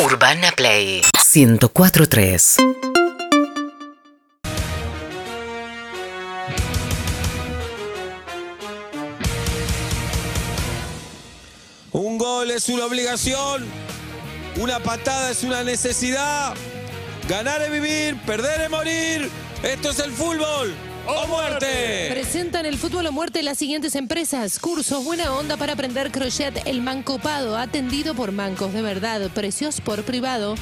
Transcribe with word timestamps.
Urbana 0.00 0.52
Play 0.52 1.02
1043. 1.34 2.56
Un 11.90 12.16
gol 12.16 12.52
es 12.52 12.68
una 12.68 12.84
obligación, 12.84 13.66
una 14.60 14.78
patada 14.78 15.32
es 15.32 15.42
una 15.42 15.64
necesidad, 15.64 16.54
ganar 17.28 17.60
es 17.62 17.72
vivir, 17.72 18.16
perder 18.22 18.60
es 18.60 18.70
morir. 18.70 19.28
Esto 19.64 19.90
es 19.90 19.98
el 19.98 20.12
fútbol 20.12 20.76
o 21.08 21.26
muerte. 21.26 22.08
Presentan 22.10 22.66
el 22.66 22.76
fútbol 22.76 23.06
o 23.06 23.12
muerte 23.12 23.42
las 23.42 23.58
siguientes 23.58 23.94
empresas. 23.94 24.58
Cursos 24.58 25.04
Buena 25.04 25.32
Onda 25.32 25.56
para 25.56 25.72
aprender 25.72 26.10
crochet 26.10 26.62
El 26.66 26.82
Mancopado, 26.82 27.56
atendido 27.56 28.14
por 28.14 28.32
mancos 28.32 28.72
de 28.72 28.82
verdad, 28.82 29.30
precios 29.30 29.80
por 29.80 30.04
privado. 30.04 30.54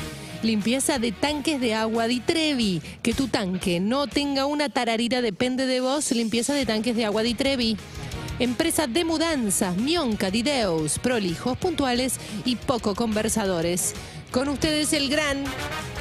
Limpieza 0.43 0.99
de 0.99 1.13
tanques 1.13 1.61
de 1.61 1.75
agua 1.75 2.07
Di 2.07 2.21
Trevi. 2.21 2.81
Que 3.03 3.13
tu 3.13 3.27
tanque 3.27 3.81
no 3.81 4.07
tenga 4.07 4.47
una 4.47 4.69
tararira 4.69 5.21
depende 5.21 5.67
de 5.67 5.81
vos. 5.81 6.13
Limpieza 6.13 6.55
de 6.55 6.65
tanques 6.65 6.95
de 6.95 7.05
agua 7.05 7.23
Di 7.23 7.35
Trevi. 7.35 7.77
Empresa 8.39 8.87
de 8.87 9.05
mudanzas, 9.05 9.77
Mionca, 9.77 10.31
Dideus, 10.31 10.99
prolijos, 10.99 11.57
puntuales 11.57 12.21
y 12.45 12.57
poco 12.57 12.95
conversadores. 12.95 13.95
Con 14.31 14.49
ustedes 14.49 14.93
el 14.93 15.09
gran, 15.09 15.43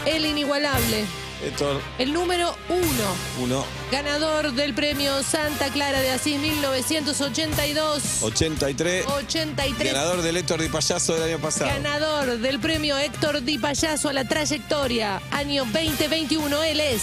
el 0.05 0.25
inigualable, 0.25 1.05
Esto, 1.44 1.81
el 1.99 2.13
número 2.13 2.55
uno. 2.70 3.44
uno, 3.44 3.66
Ganador 3.91 4.53
del 4.53 4.73
premio 4.73 5.21
Santa 5.21 5.67
Clara 5.70 5.99
de 5.99 6.11
Asís 6.11 6.39
1982. 6.39 8.23
83. 8.23 9.05
83. 9.05 9.94
Ganador 9.94 10.21
del 10.21 10.38
Héctor 10.38 10.61
Di 10.61 10.70
Payaso 10.70 11.13
del 11.13 11.23
año 11.23 11.39
pasado. 11.39 11.70
Ganador 11.70 12.38
del 12.38 12.59
premio 12.59 12.98
Héctor 12.98 13.41
Di 13.41 13.58
Payaso 13.58 14.09
a 14.09 14.13
la 14.13 14.25
trayectoria. 14.25 15.21
Año 15.31 15.66
2021. 15.66 16.63
Él 16.63 16.80
es 16.80 17.02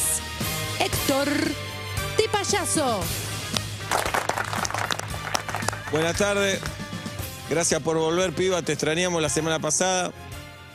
Héctor 0.81 1.29
Di 2.17 2.29
Payaso. 2.33 3.01
Buenas 5.93 6.17
tardes. 6.17 6.59
Gracias 7.51 7.83
por 7.83 7.99
volver, 7.99 8.33
piba. 8.33 8.63
Te 8.63 8.73
extrañamos 8.73 9.21
la 9.21 9.29
semana 9.29 9.61
pasada. 9.61 10.11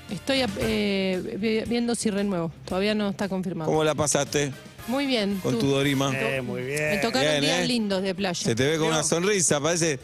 Estoy 0.10 0.44
eh, 0.60 1.38
vi- 1.40 1.62
viendo 1.70 1.94
si 1.96 2.10
renuevo. 2.10 2.52
Todavía 2.66 2.96
no 2.96 3.10
está 3.10 3.28
confirmado. 3.28 3.70
¿Cómo 3.70 3.84
la 3.84 3.94
pasaste 3.96 4.52
Muy 4.88 5.06
bien. 5.06 5.40
con 5.44 5.54
tú. 5.56 5.60
tu 5.62 5.68
Dorima? 5.68 6.12
Eh, 6.16 6.42
muy 6.42 6.62
bien. 6.64 6.92
Me 6.92 6.98
tocaron 7.00 7.30
Bien, 7.30 7.42
días 7.42 7.60
¿eh? 7.60 7.68
lindos 7.68 8.02
de 8.02 8.16
playa. 8.16 8.34
Se 8.42 8.56
te 8.56 8.66
ve 8.66 8.78
con 8.78 8.88
una 8.88 9.04
sonrisa, 9.04 9.60
parece, 9.60 10.00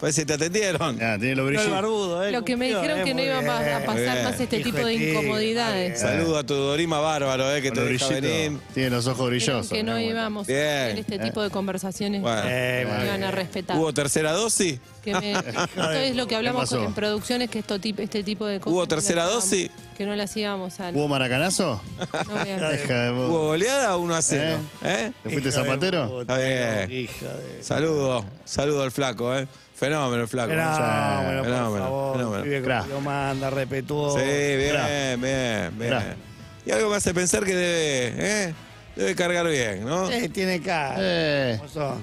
parece 0.00 0.22
que 0.22 0.26
te 0.26 0.32
atendieron. 0.34 0.98
Ah, 1.02 1.16
tiene 1.20 1.34
brillos. 1.42 1.70
barbudo, 1.70 2.24
eh, 2.24 2.32
Lo 2.32 2.44
que 2.44 2.56
me 2.56 2.68
dijeron 2.68 3.00
eh, 3.00 3.04
que 3.04 3.14
no 3.14 3.22
iba 3.22 3.38
a 3.38 3.42
pasar 3.84 3.96
Bien. 4.14 4.24
más 4.24 4.40
este 4.40 4.58
Hijo 4.58 4.70
tipo 4.72 4.86
de 4.86 4.94
incomodidades. 4.94 6.00
Saludo 6.00 6.38
a 6.38 6.44
tu 6.44 6.54
Dorima 6.54 6.98
bárbaro, 7.00 7.54
eh, 7.54 7.60
que 7.62 7.68
Con 7.68 7.78
te 7.78 7.84
deja 7.84 8.08
venir. 8.08 8.58
Tiene 8.74 8.90
los 8.90 9.06
ojos 9.06 9.28
brillosos. 9.28 9.68
que 9.70 9.82
no 9.82 9.98
íbamos 10.00 10.46
Bien. 10.46 10.60
a 10.60 10.84
hacer 10.86 10.98
este 11.00 11.18
tipo 11.18 11.42
de 11.42 11.50
conversaciones. 11.50 12.22
Bueno. 12.22 12.42
Eh, 12.46 12.86
muy 12.88 12.98
Me 12.98 13.04
iban 13.06 13.24
a 13.24 13.30
respetar. 13.30 13.76
¿Hubo 13.76 13.92
tercera 13.92 14.32
dosis? 14.32 14.80
Que 15.04 15.14
me- 15.14 15.32
esto 15.76 15.90
es 15.92 16.16
lo 16.16 16.26
que 16.26 16.36
hablamos 16.36 16.72
en 16.72 16.92
producciones, 16.94 17.50
que 17.50 17.58
este 18.02 18.22
tipo 18.22 18.46
de 18.46 18.58
cosas. 18.60 18.72
¿Hubo 18.74 18.86
tercera 18.88 19.24
dosis? 19.24 19.70
Que 20.00 20.06
no 20.06 20.16
las 20.16 20.34
íbamos 20.34 20.80
a... 20.80 20.88
¿Hubo 20.92 21.08
maracanazo? 21.08 21.78
no 22.26 22.34
voy 22.34 22.48
a- 22.48 22.56
Deja 22.70 22.94
de 23.02 23.10
¿Hubo 23.10 23.48
goleada 23.48 23.98
1 23.98 24.14
a 24.14 24.22
0? 24.22 24.58
¿Eh? 24.82 25.12
¿Te 25.22 25.28
fuiste 25.28 25.52
zapatero? 25.52 26.22
Está 26.22 26.38
bien. 26.38 26.90
hija 26.90 27.26
de- 27.26 27.62
Saludo, 27.62 28.24
saludo 28.46 28.82
al 28.82 28.92
flaco, 28.92 29.36
¿eh? 29.36 29.46
Fenómeno 29.76 30.22
el 30.22 30.28
flaco. 30.28 30.48
Fenómeno, 30.52 31.42
por 31.42 31.52
Fenómeno, 31.52 31.84
favor. 31.84 32.16
fenómeno. 32.16 32.42
Como 32.66 32.84
Dios 32.86 33.02
manda, 33.02 33.50
respetuoso. 33.50 34.18
Sí, 34.20 34.24
bien, 34.24 35.20
bien, 35.20 35.78
bien. 35.78 35.98
Y 36.64 36.70
algo 36.70 36.88
me 36.88 36.96
hace 36.96 37.12
pensar 37.12 37.44
que 37.44 37.54
debe, 37.54 38.14
¿eh? 38.48 38.54
Debe 39.00 39.14
cargar 39.14 39.48
bien, 39.48 39.84
¿no? 39.84 40.10
Eh, 40.10 40.28
tiene 40.28 40.60
cara. 40.60 40.96
Eh. 40.98 41.58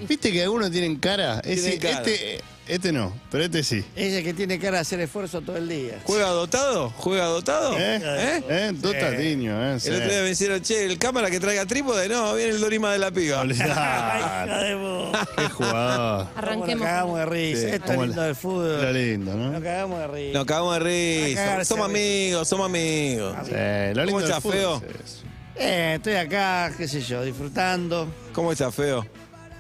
¿Viste 0.09 0.31
que 0.31 0.41
algunos 0.41 0.71
tienen 0.71 0.95
cara? 0.95 1.39
Ese- 1.43 1.77
Tienen 1.77 1.79
cara. 1.79 1.97
Este, 1.99 2.41
este 2.67 2.91
no, 2.91 3.13
pero 3.31 3.43
este 3.43 3.61
sí. 3.63 3.85
Ella 3.95 4.23
que 4.23 4.33
tiene 4.33 4.57
cara 4.57 4.77
de 4.77 4.81
hacer 4.81 4.99
esfuerzo 4.99 5.41
todo 5.41 5.57
el 5.57 5.69
día. 5.69 5.99
¿Juega 6.05 6.29
dotado? 6.29 6.89
¿Juega 6.97 7.25
dotado? 7.25 7.77
¿Eh? 7.77 8.01
¿Eh? 8.03 8.41
¿Eh? 8.49 9.15
Tiño, 9.15 9.73
¿eh? 9.75 9.79
Sí. 9.79 9.89
El 9.89 9.95
otro 9.97 10.09
día 10.09 10.17
me 10.21 10.27
decían, 10.29 10.61
che, 10.63 10.85
el 10.85 10.97
cámara 10.97 11.29
que 11.29 11.39
traiga 11.39 11.67
trípode, 11.67 12.09
no, 12.09 12.33
viene 12.33 12.51
el 12.51 12.59
Dorima 12.59 12.91
de 12.91 12.97
la 12.97 13.11
piba. 13.11 13.37
Ay, 13.41 13.47
Olvidá. 13.51 14.45
hija 14.47 14.57
de 14.63 14.75
vos. 14.75 15.17
Qué 15.37 15.49
jugador. 15.49 16.25
Cómo 16.25 16.37
Arranquemos. 16.37 16.79
Nos 16.79 16.87
cagamos 16.87 17.19
de 17.19 17.25
risa. 17.27 17.61
Sí, 17.61 17.67
Esto 17.75 17.91
es 17.93 17.99
lindo 17.99 18.15
la- 18.15 18.23
del 18.25 18.35
fútbol. 18.35 18.79
Era 18.81 18.91
lindo, 18.91 19.33
Nos 19.35 19.51
¿no? 19.53 19.61
cagamos 19.61 19.99
de 19.99 20.07
risa. 20.07 20.33
Nos 20.39 20.45
cagamos 20.45 20.73
de 20.73 20.79
A 20.79 20.83
risa. 21.27 21.45
cagarse 21.45 21.65
Somos 21.65 21.87
de 21.89 21.93
risa. 21.93 22.05
amigos, 22.07 22.47
somos 22.47 22.65
amigos. 22.65 23.35
Sí, 23.45 23.51
lo 23.53 24.05
lindo 24.05 24.05
¿Cómo 24.05 24.19
del 24.21 24.33
fútbol 24.41 24.53
feo? 24.53 24.75
es 24.77 25.11
eso. 25.11 25.23
Eh, 25.59 25.93
estoy 25.95 26.13
acá, 26.13 26.71
qué 26.77 26.87
sé 26.87 27.01
yo, 27.01 27.23
disfrutando. 27.23 28.07
¿Cómo 28.33 28.51
está, 28.51 28.71
feo? 28.71 29.05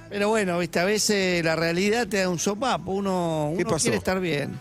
Pero 0.09 0.29
bueno, 0.29 0.57
viste, 0.59 0.79
a 0.79 0.85
veces 0.85 1.43
la 1.43 1.55
realidad 1.55 2.07
te 2.07 2.17
da 2.17 2.29
un 2.29 2.39
sopapo. 2.39 2.91
Uno, 2.91 3.53
¿Qué 3.55 3.63
uno 3.63 3.69
pasó? 3.71 3.83
quiere 3.83 3.97
estar 3.97 4.19
bien. 4.19 4.57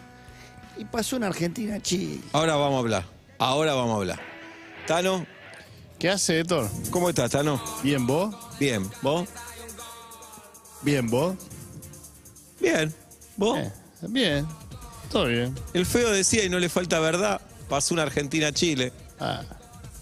Y 0.76 0.84
pasó 0.84 1.16
una 1.16 1.28
Argentina 1.28 1.80
Chile. 1.80 2.20
Ahora 2.32 2.56
vamos 2.56 2.76
a 2.76 2.78
hablar. 2.80 3.04
Ahora 3.38 3.74
vamos 3.74 3.92
a 3.92 3.96
hablar. 3.96 4.20
Tano, 4.86 5.26
¿Qué 5.98 6.10
hace, 6.10 6.40
Héctor? 6.40 6.68
¿cómo 6.90 7.08
estás, 7.08 7.30
Tano? 7.30 7.62
¿Bien 7.82 8.06
vos? 8.06 8.34
Bien. 8.60 8.88
¿Vos? 9.02 9.28
¿Bien 10.82 11.08
vos? 11.08 11.36
Bien. 12.60 12.94
¿Vos? 13.36 13.58
Eh, 13.58 13.72
bien. 14.08 14.46
Todo 15.10 15.26
bien. 15.26 15.54
El 15.72 15.86
feo 15.86 16.10
decía, 16.10 16.44
y 16.44 16.48
no 16.50 16.58
le 16.58 16.68
falta 16.68 17.00
verdad, 17.00 17.40
pasó 17.68 17.94
una 17.94 18.02
Argentina-Chile. 18.02 18.92
Ah, 19.18 19.42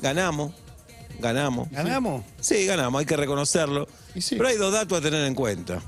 Ganamos. 0.01 0.53
Ganamos. 1.21 1.71
¿Ganamos? 1.71 2.25
Sí, 2.41 2.67
ganamos, 2.67 3.01
hay 3.01 3.07
que 3.07 3.17
reconocerlo. 3.17 3.89
Y 4.15 4.21
sí. 4.21 4.37
Pero 4.37 4.49
hay 4.49 4.57
dos 4.57 4.73
datos 4.73 4.99
a 4.99 5.01
tener 5.01 5.25
en 5.27 5.35
cuenta. 5.35 5.81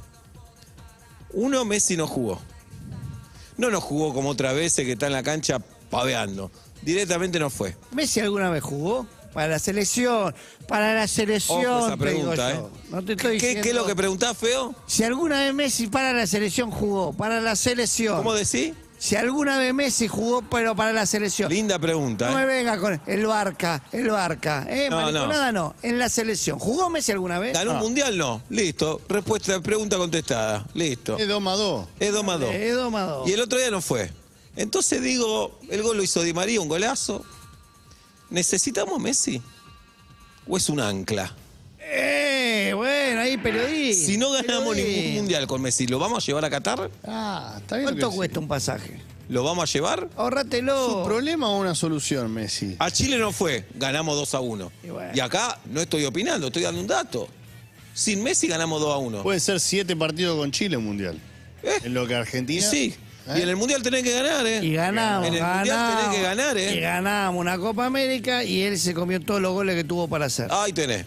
Uno, 1.32 1.64
Messi 1.64 1.96
no 1.96 2.06
jugó. 2.06 2.40
No 3.56 3.70
nos 3.70 3.82
jugó 3.82 4.12
como 4.14 4.30
otra 4.30 4.52
vez 4.52 4.74
que 4.74 4.92
está 4.92 5.06
en 5.06 5.12
la 5.12 5.22
cancha 5.22 5.58
paveando. 5.90 6.50
Directamente 6.82 7.38
no 7.38 7.50
fue. 7.50 7.76
¿Messi 7.92 8.20
alguna 8.20 8.50
vez 8.50 8.62
jugó? 8.62 9.06
Para 9.32 9.48
la 9.48 9.58
selección. 9.58 10.34
Para 10.68 10.94
la 10.94 11.06
selección. 11.08 11.66
Ojo 11.66 11.86
esa 11.88 11.96
pregunta. 11.96 12.52
¿eh? 12.54 12.60
No 12.90 13.04
te 13.04 13.12
estoy 13.12 13.32
¿Qué, 13.32 13.34
diciendo- 13.48 13.62
qué 13.62 13.68
es 13.70 13.74
lo 13.74 13.86
que 13.86 13.96
preguntás, 13.96 14.36
feo? 14.36 14.74
Si 14.86 15.02
alguna 15.04 15.40
vez 15.40 15.54
Messi 15.54 15.88
para 15.88 16.12
la 16.12 16.26
selección 16.26 16.70
jugó, 16.70 17.12
para 17.12 17.40
la 17.40 17.54
selección. 17.56 18.16
¿Cómo 18.16 18.32
decís? 18.34 18.72
Si 18.98 19.14
alguna 19.14 19.58
vez 19.58 19.74
Messi 19.74 20.08
jugó, 20.08 20.42
pero 20.42 20.74
para 20.74 20.92
la 20.92 21.04
selección. 21.06 21.50
Linda 21.50 21.78
pregunta. 21.78 22.30
No 22.30 22.36
me 22.36 22.42
¿eh? 22.44 22.46
venga 22.46 22.78
con 22.78 23.00
el 23.06 23.26
Barca, 23.26 23.82
el 23.92 24.08
Barca. 24.10 24.66
¿eh? 24.68 24.88
No, 24.90 24.96
Mariconada 24.96 25.52
no. 25.52 25.74
En 25.82 25.98
la 25.98 26.08
selección. 26.08 26.58
¿Jugó 26.58 26.88
Messi 26.88 27.12
alguna 27.12 27.38
vez? 27.38 27.52
¿Ganó 27.52 27.72
un 27.72 27.78
mundial? 27.78 28.16
No. 28.16 28.42
Listo. 28.48 29.02
Respuesta, 29.08 29.60
pregunta 29.60 29.96
contestada. 29.98 30.66
Listo. 30.74 31.18
es 31.18 31.28
2 31.28 31.42
más 31.42 31.58
2. 31.58 31.86
Es 32.00 32.12
2 32.12 32.24
más 32.24 32.40
2. 32.40 32.50
Eh, 32.54 32.70
domado. 32.70 33.24
Y 33.26 33.32
el 33.32 33.40
otro 33.40 33.58
día 33.58 33.70
no 33.70 33.82
fue. 33.82 34.10
Entonces 34.56 35.02
digo, 35.02 35.58
el 35.68 35.82
gol 35.82 35.98
lo 35.98 36.02
hizo 36.02 36.22
Di 36.22 36.32
María, 36.32 36.60
un 36.60 36.68
golazo. 36.68 37.24
¿Necesitamos 38.30 38.98
Messi? 39.00 39.42
¿O 40.48 40.56
es 40.56 40.68
un 40.68 40.80
ancla? 40.80 41.34
Ahí 43.26 43.36
periodista. 43.38 44.06
Si 44.06 44.16
no 44.16 44.30
ganamos 44.30 44.70
periodista. 44.74 45.00
ningún 45.00 45.14
mundial 45.16 45.46
con 45.46 45.60
Messi, 45.62 45.86
¿lo 45.86 45.98
vamos 45.98 46.22
a 46.22 46.26
llevar 46.26 46.44
a 46.44 46.50
Qatar? 46.50 46.90
Ah, 47.04 47.56
está 47.58 47.76
bien. 47.76 47.88
¿Cuánto 47.88 48.10
cuesta 48.12 48.38
un 48.40 48.48
pasaje? 48.48 49.00
¿Lo 49.28 49.42
vamos 49.42 49.68
a 49.68 49.72
llevar? 49.72 50.08
Ahorratelo. 50.16 50.86
¿Es 50.88 50.94
un 50.94 51.04
problema 51.04 51.48
o 51.50 51.58
una 51.58 51.74
solución, 51.74 52.32
Messi? 52.32 52.76
A 52.78 52.90
Chile 52.90 53.18
no 53.18 53.32
fue, 53.32 53.64
ganamos 53.74 54.14
2 54.16 54.34
a 54.34 54.40
1. 54.40 54.72
Y 54.84 54.88
bueno. 54.90 55.10
Y 55.14 55.18
acá 55.20 55.58
no 55.66 55.80
estoy 55.80 56.04
opinando, 56.04 56.46
estoy 56.46 56.62
dando 56.62 56.80
un 56.80 56.86
dato. 56.86 57.28
Sin 57.92 58.22
Messi 58.22 58.46
ganamos 58.46 58.80
2 58.80 58.94
a 58.94 58.98
1. 58.98 59.22
Pueden 59.24 59.40
ser 59.40 59.58
siete 59.58 59.96
partidos 59.96 60.38
con 60.38 60.52
Chile 60.52 60.76
un 60.76 60.84
mundial. 60.84 61.18
¿Eh? 61.64 61.72
En 61.84 61.94
lo 61.94 62.06
que 62.06 62.12
Y 62.12 62.16
Argentina. 62.16 62.62
sí. 62.70 62.94
¿Eh? 63.28 63.38
Y 63.38 63.42
en 63.42 63.48
el 63.48 63.56
mundial 63.56 63.82
tenés 63.82 64.04
que 64.04 64.12
ganar, 64.12 64.46
¿eh? 64.46 64.60
Y 64.64 64.72
ganamos, 64.74 65.26
En 65.26 65.34
el 65.34 65.40
ganamos. 65.40 65.58
mundial 65.66 65.96
tenés 65.96 66.16
que 66.16 66.22
ganar, 66.22 66.56
Y 66.56 66.60
¿eh? 66.60 66.80
ganamos 66.80 67.40
una 67.40 67.58
Copa 67.58 67.84
América 67.86 68.44
y 68.44 68.62
él 68.62 68.78
se 68.78 68.94
comió 68.94 69.20
todos 69.20 69.40
los 69.40 69.52
goles 69.52 69.74
que 69.74 69.82
tuvo 69.82 70.06
para 70.06 70.26
hacer. 70.26 70.46
Ahí 70.52 70.72
tenés. 70.72 71.04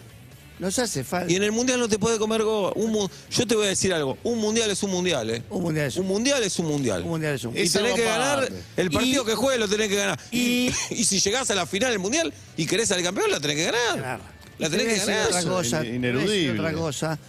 Nos 0.60 0.78
hace 0.78 1.04
falta. 1.06 1.32
Y 1.32 1.36
en 1.38 1.44
el 1.44 1.52
mundial 1.54 1.80
no 1.80 1.88
te 1.88 1.98
puede 1.98 2.18
comer 2.20 2.44
gol. 2.44 2.74
Un 2.76 2.92
mu- 2.92 3.08
Yo 3.32 3.48
te 3.48 3.56
voy 3.56 3.66
a 3.66 3.70
decir 3.70 3.94
algo. 3.94 4.18
Un 4.24 4.40
mundial 4.40 4.70
es 4.70 4.84
un 4.84 4.92
mundial, 4.92 5.30
¿eh? 5.30 5.42
Un 5.50 5.62
mundial 5.64 5.88
es 5.88 5.96
un- 5.96 6.02
Un 6.04 6.08
mundial 6.10 6.44
es 6.44 6.60
un 6.60 6.66
mundial. 6.68 7.02
Un 7.04 7.08
mundial 7.10 7.36
es 7.36 7.44
un 7.46 7.56
Y 7.58 7.62
Es 7.62 7.72
tenés 7.72 7.86
algo 7.94 7.96
que 7.96 8.04
ganar 8.04 8.40
aparte. 8.40 8.64
el 8.78 8.92
partido 8.92 9.24
Y- 9.24 9.26
que 9.26 9.36
juegue, 9.36 9.58
lo 9.58 9.68
tenés 9.70 9.88
que 9.88 9.96
ganar. 9.96 10.20
Y, 10.32 10.70
y- 10.90 11.04
si 11.06 11.20
llegás 11.20 11.50
a 11.50 11.56
la 11.56 11.66
final 11.66 11.92
del 11.92 12.00
mundial 12.00 12.34
y 12.58 12.66
querés 12.66 12.90
salir 12.90 13.06
campeón, 13.06 13.32
la 13.32 13.40
tenés 13.40 13.56
que 13.56 13.64
ganar. 13.66 13.96
Ganar. 13.96 14.20
La 14.58 14.70
tenés 14.70 14.70
te 14.70 14.78
voy 14.78 14.86
que 14.86 15.00
decir 15.00 15.14
ganar. 15.14 15.28
Otra 15.30 15.44
cosa, 15.44 15.86
in- 15.86 16.02
te 16.02 16.12
voy 16.12 16.22
a 16.22 16.24
decir 16.24 16.40
ineludible. 16.42 16.60
Otra 16.60 16.74
cosa. 16.74 17.20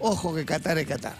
Ojo 0.00 0.34
que 0.34 0.44
Qatar 0.44 0.78
es 0.78 0.86
Qatar. 0.86 1.16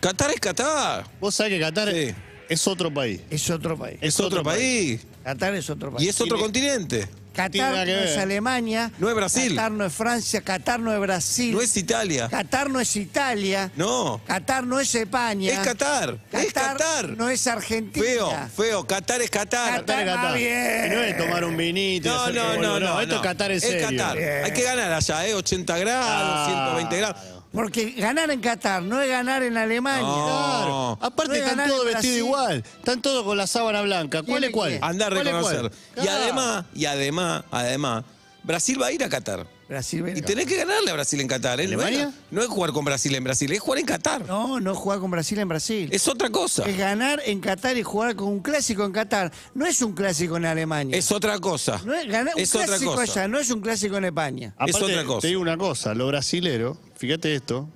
Qatar 0.00 0.30
es 0.30 0.40
Qatar. 0.40 1.04
Vos 1.20 1.34
sabés 1.34 1.54
que 1.54 1.60
Qatar 1.60 1.92
Sí. 1.92 2.14
es 2.48 2.66
otro 2.68 2.94
país. 2.94 3.20
Es 3.30 3.50
otro 3.50 3.76
país. 3.76 3.98
Es 4.00 4.20
otro 4.20 4.42
país. 4.44 5.00
Qatar 5.24 5.54
es 5.56 5.68
otro 5.68 5.92
país. 5.92 6.06
Y 6.06 6.08
es 6.08 6.20
otro 6.20 6.38
continente. 6.38 7.08
Qatar 7.34 7.86
no 7.86 7.92
es. 7.92 8.16
Alemania. 8.18 8.90
No 8.98 9.08
es 9.08 9.14
Brasil. 9.14 9.54
Qatar 9.54 9.70
no 9.72 9.84
es 9.86 9.92
Francia. 9.92 10.40
Qatar 10.42 10.80
no 10.80 10.92
es 10.92 11.00
Brasil. 11.00 11.52
No 11.54 11.60
es 11.60 11.76
Italia. 11.76 12.28
Qatar 12.28 12.68
no 12.70 12.80
es 12.80 12.96
Italia. 12.96 13.70
No. 13.76 14.20
Qatar 14.26 14.64
no 14.66 14.80
es 14.80 14.94
España. 14.94 15.52
Es 15.52 15.58
Qatar. 15.60 16.18
Es 16.32 16.52
Qatar. 16.52 17.08
No 17.16 17.28
es 17.30 17.46
Argentina. 17.46 18.04
Feo, 18.04 18.32
feo. 18.56 18.86
Qatar 18.86 19.20
es 19.22 19.30
Qatar. 19.30 19.80
Qatar. 19.80 19.84
Qatar 19.86 20.00
es 20.08 20.14
Qatar. 20.14 20.34
bien. 20.36 20.86
Y 20.86 20.94
no 20.94 21.02
es 21.02 21.16
tomar 21.18 21.44
un 21.44 21.56
vinito. 21.56 22.08
y 22.08 22.32
No, 22.34 22.54
no, 22.56 22.56
no, 22.60 22.80
no. 22.80 23.00
Esto 23.00 23.14
no. 23.14 23.20
es 23.20 23.26
Qatar 23.26 23.50
en 23.50 23.56
Es 23.58 23.62
serio. 23.62 23.88
Qatar. 23.90 24.16
Bien. 24.16 24.44
Hay 24.44 24.52
que 24.52 24.62
ganar 24.62 24.92
allá, 24.92 25.26
¿eh? 25.26 25.34
80 25.34 25.78
grados, 25.78 26.06
Claro. 26.06 26.44
120 26.74 26.96
grados. 26.98 27.16
Porque 27.52 27.90
ganar 27.92 28.30
en 28.30 28.40
Qatar 28.40 28.82
no 28.82 29.00
es 29.00 29.08
ganar 29.08 29.42
en 29.42 29.56
Alemania. 29.56 30.00
Claro. 30.06 30.98
Aparte 31.00 31.28
No 31.28 31.34
es 31.34 31.40
están 31.40 31.56
ganar 31.56 31.68
todos 31.70 31.86
en 31.86 31.92
vestidos 31.94 32.14
Brasil. 32.14 32.18
igual. 32.18 32.64
Están 32.78 33.02
todos 33.02 33.24
con 33.24 33.36
la 33.36 33.46
sábana 33.46 33.82
blanca. 33.82 34.22
¿Cuál 34.22 34.44
es 34.44 34.50
¿Quién 34.50 34.52
cuál? 34.52 34.72
es 34.74 34.82
Anda 34.82 35.06
a 35.06 35.10
¿Cuál 35.10 35.26
es 35.26 35.32
cuál? 35.32 35.42
reconocer. 35.54 35.78
Y 35.96 36.00
Claro. 36.00 36.22
además, 36.22 36.64
y 36.74 36.84
además, 36.86 37.44
además, 37.50 38.04
Brasil 38.44 38.80
va 38.80 38.86
a 38.86 38.92
ir 38.92 39.02
a 39.02 39.08
Qatar. 39.08 39.46
Brasil, 39.70 40.04
Y 40.16 40.20
tenés 40.22 40.46
que 40.46 40.56
ganarle 40.56 40.90
a 40.90 40.94
Brasil 40.94 41.20
en 41.20 41.28
Qatar. 41.28 41.60
¿eh? 41.60 41.68
No 41.68 41.80
es- 41.80 41.86
¿Alemania? 41.86 42.12
No 42.32 42.42
es 42.42 42.48
jugar 42.48 42.72
con 42.72 42.84
Brasil 42.84 43.14
en 43.14 43.22
Brasil, 43.22 43.52
es 43.52 43.60
jugar 43.60 43.78
en 43.78 43.86
Qatar. 43.86 44.26
No, 44.26 44.58
no 44.58 44.74
jugar 44.74 44.98
con 44.98 45.12
Brasil 45.12 45.38
en 45.38 45.48
Brasil. 45.48 45.88
Es 45.92 46.08
otra 46.08 46.28
cosa. 46.28 46.64
Es 46.68 46.76
ganar 46.76 47.22
en 47.24 47.40
Qatar 47.40 47.76
y 47.78 47.84
jugar 47.84 48.16
con 48.16 48.26
un 48.28 48.40
clásico 48.40 48.84
en 48.84 48.90
Qatar. 48.90 49.30
No 49.54 49.64
es 49.64 49.80
un 49.80 49.92
clásico 49.92 50.36
en 50.38 50.46
Alemania. 50.46 50.98
Es 50.98 51.12
otra 51.12 51.38
cosa. 51.38 51.80
no 51.84 51.94
es 51.94 52.08
ganar 52.08 52.34
un 52.34 52.40
es 52.42 52.52
otra 52.54 52.66
clásico 52.66 52.94
cosa. 52.96 53.12
allá, 53.20 53.28
no 53.28 53.38
es 53.38 53.48
un 53.50 53.60
clásico 53.60 53.96
en 53.96 54.06
España. 54.06 54.48
Es 54.66 54.74
Aparte, 54.74 54.92
otra 54.92 55.04
cosa. 55.04 55.20
Te 55.20 55.28
digo 55.28 55.40
una 55.40 55.56
cosa, 55.56 55.94
los 55.94 56.08
brasileros, 56.08 56.76
fíjate 56.96 57.32
esto, 57.36 57.68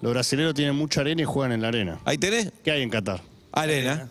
los 0.00 0.12
brasileros 0.12 0.54
tienen 0.54 0.74
mucha 0.74 1.02
arena 1.02 1.22
y 1.22 1.24
juegan 1.24 1.52
en 1.52 1.62
la 1.62 1.68
arena. 1.68 2.00
Ahí 2.04 2.18
tenés, 2.18 2.50
¿Qué 2.64 2.72
hay 2.72 2.82
en 2.82 2.90
Qatar? 2.90 3.22
arena. 3.52 4.10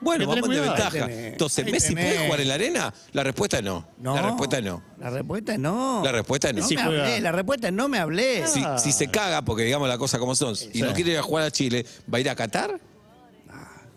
Bueno, 0.00 0.26
vamos 0.26 0.48
de 0.48 0.60
ventaja. 0.60 0.90
Tenés. 0.90 1.32
Entonces, 1.32 1.66
Ahí 1.66 1.72
¿Messi 1.72 1.94
tenés. 1.94 2.14
puede 2.14 2.26
jugar 2.26 2.40
en 2.40 2.48
la 2.48 2.54
arena? 2.54 2.94
La 3.12 3.22
respuesta 3.22 3.58
es 3.58 3.64
no. 3.64 3.86
No. 3.98 4.14
La 4.14 4.22
respuesta 4.22 4.58
es 4.58 4.64
no. 4.64 4.82
La 4.98 5.10
respuesta 5.10 5.52
es 5.52 5.58
no. 5.58 6.02
La 6.04 6.12
respuesta 6.12 6.48
es 6.48 6.54
no. 6.54 6.60
No 6.62 6.68
me 6.68 6.82
hablé, 7.00 7.20
la 7.20 7.32
respuesta 7.32 7.66
es 7.68 7.72
no 7.74 7.88
me 7.88 7.98
hablé. 7.98 8.46
Si, 8.46 8.62
si 8.78 8.92
se 8.92 9.08
caga, 9.08 9.42
porque 9.42 9.64
digamos 9.64 9.88
las 9.88 9.98
cosas 9.98 10.18
como 10.20 10.34
son, 10.34 10.54
y 10.72 10.82
no 10.82 10.92
quiere 10.94 11.12
ir 11.12 11.18
a 11.18 11.22
jugar 11.22 11.44
a 11.44 11.50
Chile, 11.50 11.84
¿va 12.12 12.18
a 12.18 12.20
ir 12.20 12.30
a 12.30 12.34
Qatar? 12.34 12.80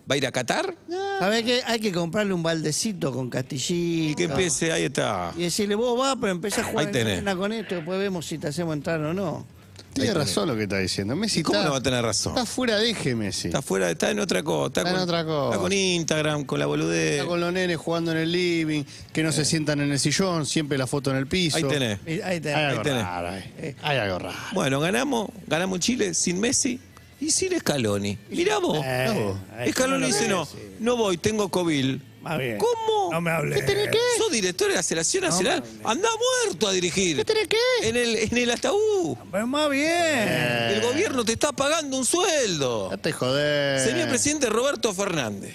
¿Va 0.10 0.16
a 0.16 0.18
ir 0.18 0.28
a 0.28 0.32
Qatar? 0.34 0.76
¿Sabes 1.20 1.44
qué? 1.44 1.62
Hay 1.66 1.80
que 1.80 1.94
comprarle 1.94 2.34
un 2.34 2.44
baldecito 2.44 3.14
con 3.14 3.30
castillito. 3.30 4.12
Y 4.12 4.16
que 4.16 4.24
empiece, 4.26 4.74
ahí 4.74 4.84
está. 4.84 5.32
Y 5.38 5.44
decirle, 5.44 5.76
vos 5.76 5.98
vas, 5.98 6.18
pero 6.20 6.34
empecé 6.34 6.60
a 6.60 6.66
jugar 6.66 6.80
Ahí 6.80 6.86
en 6.88 6.92
tenés. 6.92 7.14
arena 7.14 7.36
con 7.38 7.54
esto, 7.54 7.76
después 7.76 7.98
vemos 8.00 8.26
si 8.26 8.38
te 8.38 8.48
hacemos 8.50 8.74
entrar 8.74 9.00
o 9.00 9.14
no. 9.14 9.48
Tiene 9.94 10.14
razón 10.14 10.48
lo 10.48 10.56
que 10.56 10.64
está 10.64 10.78
diciendo. 10.78 11.16
Messi 11.16 11.40
¿Y 11.40 11.44
cómo 11.44 11.58
está, 11.60 11.68
no 11.68 11.72
va 11.74 11.78
a 11.80 11.84
tener 11.84 12.04
razón? 12.04 12.34
Está 12.34 12.46
fuera 12.46 12.78
de 12.78 12.90
eje 12.90 13.16
Messi. 13.16 13.48
Está 13.48 13.62
fuera, 13.62 13.90
está 13.90 14.12
en 14.12 14.20
otra 14.20 14.44
cosa. 14.44 14.68
Está, 14.68 14.82
Está 14.82 14.90
en 14.92 14.96
con, 14.96 15.04
otra 15.04 15.26
cosa. 15.26 15.50
Está 15.50 15.62
con 15.62 15.74
Instagram, 15.74 16.44
con 16.46 16.60
la 16.60 16.66
boludez. 16.66 17.12
Está 17.14 17.26
con 17.28 17.40
los 17.40 17.54
nenes 17.54 17.78
jugando 17.78 18.12
en 18.12 18.18
el 18.18 18.32
living, 18.32 18.84
que 19.12 19.24
no 19.24 19.32
se 19.32 19.46
sientan 19.46 19.82
en 19.82 19.92
el 19.92 20.00
sillón, 20.00 20.46
siempre 20.46 20.78
la 20.78 20.88
foto 20.88 21.12
en 21.12 21.18
el 21.18 21.28
piso. 21.28 21.58
Ahí 21.58 21.64
tenés. 21.64 22.00
Ahí 22.24 22.40
tenés. 22.40 22.56
Hay 22.58 22.64
algo 22.66 22.80
Ahí 22.80 22.84
tenés. 22.84 23.04
raro 23.04 23.30
ahí. 23.30 23.76
Hay 23.82 23.98
algo 23.98 24.20
raro. 24.20 24.38
Bueno, 24.54 24.80
ganamos, 24.80 25.30
ganamos 25.48 25.80
Chile 25.80 26.14
sin 26.14 26.40
Messi 26.40 26.80
y 27.20 27.32
sin 27.32 27.58
Scaloni. 27.60 28.18
Mirá 28.30 28.58
vos. 28.60 28.80
Eh, 28.84 29.08
mirá 29.10 29.20
vos. 29.26 29.38
ahí 29.58 29.72
Scaloni 29.72 30.08
está 30.08 30.18
dice, 30.20 30.30
no, 30.30 30.48
no 30.80 30.98
voy, 30.98 31.18
tengo 31.18 31.50
COVID. 31.50 32.00
Más 32.24 32.38
bien. 32.40 32.58
¿Cómo? 32.58 33.12
No 33.12 33.20
me 33.20 33.32
hables. 33.32 33.60
¿Qué 33.60 33.64
tenés 33.66 33.90
que? 33.90 34.00
¿Sos 34.18 34.32
director 34.32 34.70
de 34.70 34.76
la 34.76 34.84
selección 34.84 35.26
nacional? 35.26 35.62
Anda 35.84 36.08
muerto 36.46 36.70
a 36.70 36.72
dirigir. 36.72 37.18
¿Qué 37.18 37.26
tenés 37.26 37.50
que? 37.50 37.58
En 37.82 37.98
el, 37.98 38.16
en 38.16 38.38
el 38.38 38.50
ataúd. 38.50 39.18
Pues 39.30 39.46
más 39.46 39.70
bien. 39.70 40.30
El 40.30 40.82
gobierno 40.82 41.26
te 41.26 41.34
está 41.34 41.52
pagando 41.52 41.98
un 41.98 42.06
sueldo. 42.06 42.92
Ya 42.92 42.98
te 42.98 43.12
joder. 43.12 43.80
Señor 43.82 44.08
presidente 44.08 44.48
Roberto 44.48 44.94
Fernández, 44.94 45.54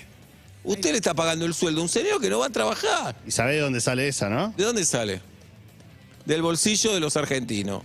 usted 0.63 0.91
le 0.91 0.99
está 0.99 1.15
pagando 1.15 1.47
el 1.47 1.55
sueldo 1.55 1.81
a 1.81 1.85
un 1.85 1.89
señor 1.89 2.21
que 2.21 2.29
no 2.29 2.39
va 2.41 2.47
a 2.47 2.51
trabajar. 2.51 3.17
Y 3.27 3.31
sabés 3.31 3.55
de 3.57 3.61
dónde 3.63 3.81
sale 3.81 4.07
esa, 4.07 4.29
¿no? 4.29 4.53
¿De 4.55 4.65
dónde 4.65 4.85
sale? 4.85 5.23
Del 6.27 6.43
bolsillo 6.43 6.93
de 6.93 7.01
los 7.01 7.17
argentinos. 7.17 7.83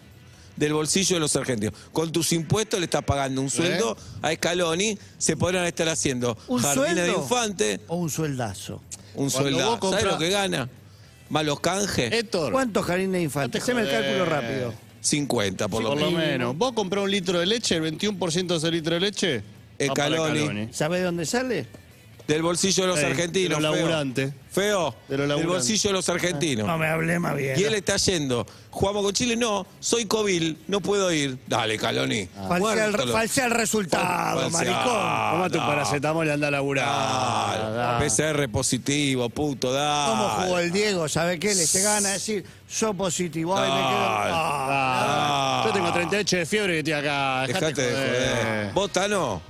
Del 0.55 0.73
bolsillo 0.73 1.15
de 1.15 1.19
los 1.19 1.35
argentinos. 1.35 1.73
Con 1.91 2.11
tus 2.11 2.31
impuestos 2.31 2.79
le 2.79 2.85
estás 2.85 3.03
pagando 3.03 3.41
un 3.41 3.49
sueldo 3.49 3.97
a 4.21 4.31
Scaloni. 4.33 4.97
Se 5.17 5.35
podrán 5.35 5.65
estar 5.65 5.89
haciendo 5.89 6.37
¿Un 6.47 6.61
jardines 6.61 6.95
de 6.95 7.05
sueldo? 7.05 7.21
infante, 7.23 7.79
O 7.87 7.95
un 7.97 8.09
sueldazo. 8.09 8.81
un 9.15 9.29
compras- 9.31 9.81
¿Sabes 10.01 10.05
lo 10.05 10.17
que 10.19 10.29
gana? 10.29 10.69
Malos 11.29 11.59
canjes. 11.59 12.11
Héctor. 12.13 12.51
¿Cuántos 12.51 12.85
jardines 12.85 13.13
de 13.13 13.21
infante? 13.23 13.57
Haceme 13.57 13.81
el 13.81 13.89
cálculo 13.89 14.25
rápido. 14.25 14.73
50 15.01 15.67
por 15.67 15.81
lo 15.83 15.89
Por 15.89 15.99
lo 15.99 16.05
menos. 16.11 16.21
menos. 16.27 16.57
¿Vos 16.57 16.73
comprás 16.73 17.03
un 17.03 17.11
litro 17.11 17.39
de 17.39 17.45
leche, 17.45 17.75
el 17.75 17.81
21% 17.81 18.53
de 18.53 18.57
ese 18.57 18.71
litro 18.71 18.93
de 18.93 18.99
leche? 19.01 19.43
va 19.89 19.93
para 19.95 20.15
Scaloni. 20.15 20.69
¿Sabés 20.71 20.99
de 20.99 21.05
dónde 21.05 21.25
sale? 21.25 21.67
Del 22.27 22.41
bolsillo 22.41 22.83
de 22.83 22.87
los 22.87 22.99
Ey, 22.99 23.05
argentinos. 23.05 23.57
de 23.57 23.61
los 23.63 23.73
feo. 23.75 23.81
laburantes. 23.85 24.33
Feo. 24.49 24.95
De 25.09 25.17
los 25.17 25.19
Del 25.19 25.27
laburantes. 25.29 25.47
bolsillo 25.47 25.89
de 25.89 25.93
los 25.93 26.09
argentinos. 26.09 26.67
No 26.67 26.77
me 26.77 26.87
hablé 26.87 27.19
más 27.19 27.35
bien. 27.35 27.59
Y 27.59 27.63
él 27.63 27.73
está 27.73 27.97
yendo. 27.97 28.45
Jugamos 28.69 29.03
con 29.03 29.13
Chile, 29.13 29.35
no, 29.35 29.67
soy 29.79 30.05
COVID, 30.05 30.55
no 30.67 30.79
puedo 30.79 31.11
ir. 31.11 31.37
Dale, 31.47 31.77
Caloni. 31.77 32.27
Falsea 32.47 32.55
el, 32.55 32.59
Muerto 32.91 33.05
lo- 33.05 33.13
falsea 33.13 33.45
el 33.45 33.51
resultado, 33.51 34.49
Falsea. 34.49 34.73
maricón. 34.73 35.31
Tomate 35.31 35.57
un 35.57 35.65
paracetamol 35.65 36.27
y 36.27 36.29
anda 36.29 36.47
a 36.47 36.51
laburar. 36.51 37.73
Dale, 37.75 38.05
PCR 38.09 38.47
positivo, 38.49 39.29
puto, 39.29 39.71
dale. 39.73 40.09
¿Cómo 40.11 40.29
jugó 40.29 40.59
el 40.59 40.71
Diego? 40.71 41.09
¿Sabe 41.09 41.37
qué? 41.39 41.53
Le 41.53 41.67
se 41.67 41.81
gana 41.81 42.09
decir, 42.09 42.45
yo 42.79 42.93
positivo. 42.93 43.57
Ay, 43.57 43.69
me 43.69 43.77
quedo... 43.77 43.99
Dale. 43.99 44.31
Ah, 44.33 44.69
Ah, 44.75 45.63
Yo 45.67 45.73
tengo 45.73 45.91
38 45.93 46.37
de 46.37 46.45
fiebre 46.45 46.73
que 46.73 46.79
estoy 46.79 46.93
acá. 46.93 47.45
Dejate 47.47 47.81
de 47.81 47.91
joder. 47.91 48.71
¿Vos, 48.73 48.91
Tano? 48.91 49.41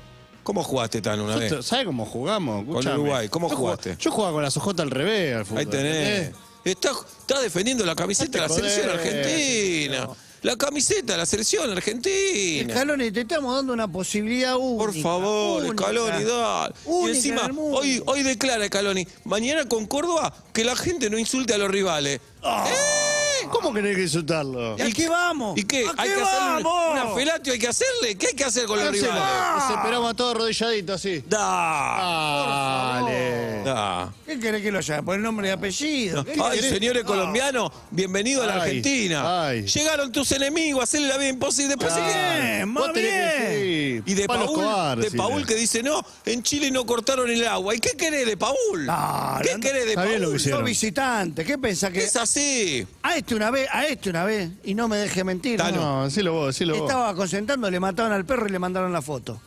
¿Cómo 0.43 0.63
jugaste, 0.63 1.01
Tano, 1.01 1.23
una 1.25 1.37
vez? 1.37 1.53
¿Sabes 1.65 1.85
cómo 1.85 2.05
jugamos? 2.05 2.63
Escuchame. 2.67 2.95
Uruguay, 2.99 3.29
¿cómo 3.29 3.49
Yo 3.49 3.55
jugaste? 3.55 3.89
jugaba- 3.91 3.99
Yo 4.03 4.11
jugaba 4.11 4.33
con 4.33 4.43
las 4.43 4.57
ojotas 4.57 4.83
al 4.83 4.91
revés 4.91 5.35
al 5.37 5.45
fútbol. 5.45 5.59
Ahí 5.59 5.65
tenés. 5.67 6.07
¿entendés? 6.07 6.35
Está, 6.65 6.91
está 7.19 7.41
defendiendo 7.41 7.85
la 7.85 7.95
camiseta 7.95 8.41
de 8.41 8.47
la 8.47 8.53
selección 8.53 8.89
argentina. 8.89 10.09
La 10.41 10.57
camiseta 10.57 11.13
de 11.13 11.17
la 11.19 11.25
selección 11.25 11.71
argentina. 11.71 12.73
Scaloni, 12.73 13.11
te 13.11 13.21
estamos 13.21 13.55
dando 13.55 13.71
una 13.71 13.87
posibilidad 13.89 14.57
única. 14.57 14.83
Por 14.85 15.01
favor, 15.01 15.63
única. 15.63 15.83
Scaloni, 15.85 16.23
dale. 16.25 16.73
Y 16.85 17.09
encima, 17.09 17.45
en 17.45 17.57
hoy, 17.57 18.03
hoy 18.05 18.23
declara 18.23 18.65
Scaloni, 18.67 19.07
mañana 19.23 19.65
con 19.69 19.85
Córdoba, 19.85 20.33
que 20.51 20.65
la 20.65 20.75
gente 20.75 21.09
no 21.09 21.17
insulte 21.17 21.53
a 21.53 21.57
los 21.57 21.71
rivales. 21.71 22.19
¡Eh! 22.43 23.02
¿Cómo 23.51 23.73
querés 23.73 23.95
que 23.95 24.03
insultarlo? 24.03 24.77
¿Y 24.77 24.81
a 24.81 24.91
qué 24.91 25.09
vamos? 25.09 25.57
¿Y 25.57 25.63
qué? 25.63 25.85
¿A 25.85 25.93
¿Hay 26.01 26.09
qué 26.09 26.15
que 26.15 26.21
hacerle 26.21 26.57
un- 26.57 26.63
vamos? 26.63 26.91
una 26.91 27.15
felatio? 27.15 27.53
¿Hay 27.53 27.59
que 27.59 27.67
hacerle? 27.67 28.17
¿Qué 28.17 28.27
hay 28.27 28.33
que 28.35 28.43
hacer 28.45 28.65
con 28.65 28.79
los 28.79 28.91
rivales? 28.91 29.23
Nos 29.55 29.71
esperamos 29.71 30.11
a 30.11 30.13
todos 30.15 30.35
arrodilladitos 30.35 30.95
así. 30.95 31.23
Da. 31.27 32.99
Dale. 33.01 33.52
Da. 33.63 34.13
¿Qué 34.25 34.39
querés 34.39 34.61
que 34.61 34.71
lo 34.71 34.81
llame? 34.81 35.03
Por 35.03 35.15
el 35.15 35.21
nombre 35.21 35.47
y 35.47 35.51
apellido. 35.51 36.23
¿Qué 36.25 36.33
Ay, 36.41 36.57
querés? 36.57 36.71
señores 36.73 37.03
colombianos, 37.03 37.71
bienvenido 37.91 38.43
a 38.43 38.47
la 38.47 38.53
Ay, 38.55 38.59
Argentina. 38.61 39.47
ay. 39.47 39.65
Llegaron 39.65 40.11
tus 40.11 40.31
enemigos, 40.33 40.83
hacerle 40.83 41.07
la 41.07 41.17
vida 41.17 41.29
imposible. 41.29 41.75
Después 41.75 41.95
Bien, 41.95 42.07
seguís. 42.07 42.67
más 42.67 42.83
Vos 42.83 42.93
tenés 42.93 43.11
que 43.11 43.49
bien. 43.57 44.03
sí, 44.05 44.11
Y 44.11 44.13
de 44.15 44.27
Pablo 44.27 44.45
Paul, 44.45 44.57
Escobar, 44.59 44.97
de 44.97 45.03
decile. 45.03 45.17
Paul 45.23 45.45
que 45.45 45.55
dice, 45.55 45.83
no, 45.83 46.05
en 46.25 46.43
Chile 46.43 46.71
no 46.71 46.85
cortaron 46.85 47.29
el 47.29 47.45
agua. 47.47 47.75
¿Y 47.75 47.79
qué 47.79 47.91
querés 47.97 48.25
de 48.25 48.37
Paul? 48.37 48.85
No, 48.85 49.39
¿Qué 49.43 49.53
no, 49.53 49.59
querés 49.59 49.85
de 49.85 49.89
está 49.91 50.03
bien 50.05 50.21
lo 50.21 50.27
Paul? 50.27 50.31
que 50.35 50.41
hicieron. 50.41 50.59
Sos 50.61 50.65
visitante. 50.69 51.45
¿Qué 51.45 51.57
pensás 51.57 51.91
que.? 51.91 52.03
Es 52.03 52.15
así. 52.15 52.85
A 53.01 53.15
este 53.17 53.35
una 53.35 53.51
vez, 53.51 53.67
a 53.71 53.85
este 53.87 54.09
una 54.09 54.23
vez. 54.25 54.49
Y 54.63 54.73
no 54.75 54.87
me 54.87 54.97
deje 54.97 55.23
mentir. 55.23 55.57
Tano. 55.57 55.77
¿no? 55.77 55.97
No, 55.99 56.05
decilo 56.05 56.33
vos, 56.33 56.47
decilo 56.47 56.73
vos. 56.77 56.89
Estaba 56.89 57.13
concentrando, 57.15 57.69
le 57.69 57.79
mataron 57.79 58.11
al 58.11 58.25
perro 58.25 58.47
y 58.47 58.51
le 58.51 58.59
mandaron 58.59 58.91
la 58.91 59.01
foto. 59.01 59.39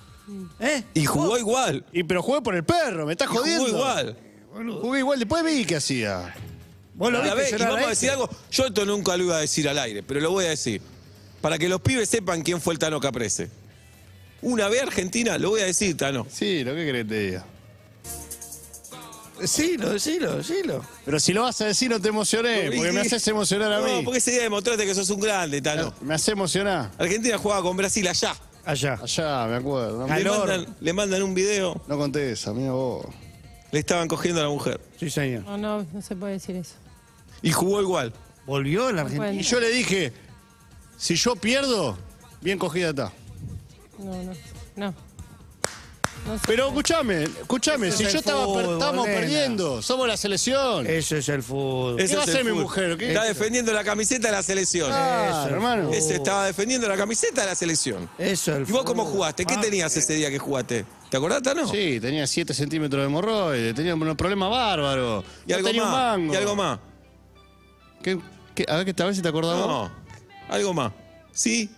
¿Eh? 0.60 0.82
Y 0.94 1.04
jugó 1.06 1.38
igual. 1.38 1.84
Y 1.92 2.02
pero 2.04 2.22
jugué 2.22 2.40
por 2.42 2.54
el 2.54 2.64
perro, 2.64 3.06
me 3.06 3.12
estás 3.12 3.28
Y 3.32 3.36
jodiendo. 3.36 3.64
jugó 3.66 3.76
igual. 3.78 4.16
Jugué 4.80 4.98
igual, 5.00 5.18
después 5.18 5.44
vi 5.44 5.64
qué 5.64 5.76
hacía. 5.76 6.34
¿Vos 6.94 7.12
lo 7.12 7.18
a 7.18 7.22
viste 7.22 7.36
ver, 7.36 7.48
y 7.48 7.52
llorar 7.52 7.68
vamos 7.74 7.88
a 7.88 7.92
este? 7.92 8.06
decir 8.06 8.10
algo. 8.10 8.30
Yo 8.50 8.66
esto 8.66 8.84
nunca 8.86 9.16
lo 9.16 9.24
iba 9.24 9.36
a 9.36 9.40
decir 9.40 9.68
al 9.68 9.78
aire, 9.78 10.02
pero 10.02 10.20
lo 10.20 10.30
voy 10.30 10.46
a 10.46 10.48
decir. 10.50 10.80
Para 11.42 11.58
que 11.58 11.68
los 11.68 11.80
pibes 11.82 12.08
sepan 12.08 12.42
quién 12.42 12.60
fue 12.60 12.72
el 12.72 12.78
Tano 12.78 12.98
Caprese. 13.00 13.50
Una 14.42 14.68
vez 14.68 14.82
Argentina, 14.82 15.36
lo 15.38 15.50
voy 15.50 15.60
a 15.60 15.66
decir, 15.66 15.96
Tano. 15.96 16.26
Sí, 16.32 16.64
lo 16.64 16.74
que 16.74 16.86
querés 16.86 17.04
que 17.04 17.08
te 17.08 17.20
diga. 17.20 17.44
Decilo, 19.40 19.90
decilo, 19.92 20.36
decilo. 20.38 20.82
Pero 21.04 21.20
si 21.20 21.34
lo 21.34 21.42
vas 21.42 21.60
a 21.60 21.66
decir 21.66 21.90
no 21.90 22.00
te 22.00 22.08
emocioné, 22.08 22.70
porque 22.74 22.90
me 22.92 23.00
haces 23.00 23.28
emocionar 23.28 23.70
a 23.70 23.80
No, 23.80 23.84
mí. 23.98 24.02
porque 24.02 24.18
ese 24.18 24.30
día 24.30 24.42
demostraste 24.42 24.86
que 24.86 24.94
sos 24.94 25.10
un 25.10 25.20
grande, 25.20 25.60
Tano. 25.60 25.92
Me 26.00 26.14
hace 26.14 26.32
emocionar. 26.32 26.90
Argentina 26.96 27.36
jugaba 27.36 27.60
con 27.60 27.76
Brasil 27.76 28.08
allá. 28.08 28.34
Allá. 28.66 28.98
Allá, 29.00 29.46
me 29.46 29.56
acuerdo. 29.56 30.02
Le 30.02 30.08
Calor. 30.08 30.48
mandan, 30.48 30.76
le 30.80 30.92
mandan 30.92 31.22
un 31.22 31.34
video, 31.34 31.80
no 31.86 31.96
conté 31.96 32.32
esa, 32.32 32.52
mira 32.52 32.72
vos. 32.72 33.06
le 33.70 33.78
estaban 33.78 34.08
cogiendo 34.08 34.40
a 34.40 34.44
la 34.44 34.50
mujer. 34.50 34.80
Sí, 34.98 35.08
señor. 35.08 35.44
No, 35.44 35.56
no, 35.56 35.86
no 35.92 36.02
se 36.02 36.16
puede 36.16 36.32
decir 36.32 36.56
eso. 36.56 36.74
Y 37.42 37.52
jugó 37.52 37.80
igual. 37.80 38.12
Volvió 38.44 38.90
la 38.90 39.02
Argentina. 39.02 39.32
Y 39.32 39.42
yo 39.42 39.60
le 39.60 39.68
dije, 39.70 40.12
si 40.98 41.14
yo 41.14 41.36
pierdo, 41.36 41.96
bien 42.40 42.58
cogida 42.58 42.90
está. 42.90 43.12
No, 43.98 44.22
no, 44.24 44.32
no. 44.74 44.94
No 46.26 46.40
Pero 46.46 46.66
escúchame, 46.68 47.22
escúchame, 47.24 47.88
Eso 47.88 47.98
si 47.98 48.02
es 48.04 48.12
yo 48.12 48.18
el 48.18 48.24
estaba 48.24 48.44
fútbol, 48.44 48.62
per- 48.64 48.72
estábamos 48.72 49.06
nena. 49.06 49.20
perdiendo, 49.20 49.82
somos 49.82 50.08
la 50.08 50.16
selección. 50.16 50.86
Eso 50.86 51.16
es 51.16 51.28
el 51.28 51.42
fútbol. 51.42 52.00
Ese 52.00 52.16
va 52.16 52.22
a 52.22 52.24
es 52.24 52.30
hacer 52.30 52.44
mi 52.44 52.50
fútbol. 52.50 52.62
mujer? 52.64 52.96
¿Qué? 52.96 53.08
Está 53.08 53.24
defendiendo 53.24 53.72
la 53.72 53.84
camiseta 53.84 54.28
de 54.28 54.32
la 54.32 54.42
selección. 54.42 54.90
Ah, 54.92 55.44
Eso, 55.44 55.54
hermano. 55.54 55.90
Ese 55.92 56.16
estaba 56.16 56.44
defendiendo 56.46 56.88
la 56.88 56.96
camiseta 56.96 57.42
de 57.42 57.46
la 57.46 57.54
selección. 57.54 58.08
Eso 58.18 58.50
es 58.52 58.58
el 58.58 58.68
¿Y 58.68 58.72
vos 58.72 58.82
cómo 58.84 59.02
fútbol. 59.04 59.14
jugaste? 59.18 59.44
¿Qué 59.44 59.54
Ah, 59.56 59.60
tenías 59.60 59.96
ese 59.96 60.14
día 60.14 60.28
que 60.30 60.38
jugaste? 60.38 60.82
¿Te 60.84 61.10
¿Te 61.10 61.16
acordás, 61.18 61.42
Tano? 61.42 61.68
Sí, 61.68 62.00
tenía 62.00 62.26
7 62.26 62.52
centímetros 62.52 63.00
de 63.02 63.06
hemorroides, 63.06 63.74
tenía 63.76 63.94
unos 63.94 64.16
problemas 64.16 64.50
bárbaros. 64.50 65.24
Y 65.46 65.50
No 65.50 65.56
algo 65.56 65.68
tenía 65.68 65.82
un 65.84 65.90
más. 65.90 66.18
mango. 66.18 66.34
Y 66.34 66.36
algo 66.36 66.56
más. 66.56 66.78
¿Qué- 68.02 68.18
qué- 68.54 68.66
a 68.68 68.76
ver, 68.76 68.84
que 68.84 68.90
esta 68.90 69.04
vez 69.06 69.16
si 69.16 69.22
te 69.22 69.28
acordás 69.28 69.56
vos. 69.56 69.68
No. 69.68 69.90
Algo 70.48 70.74
más. 70.74 70.92
Sí. 71.32 71.70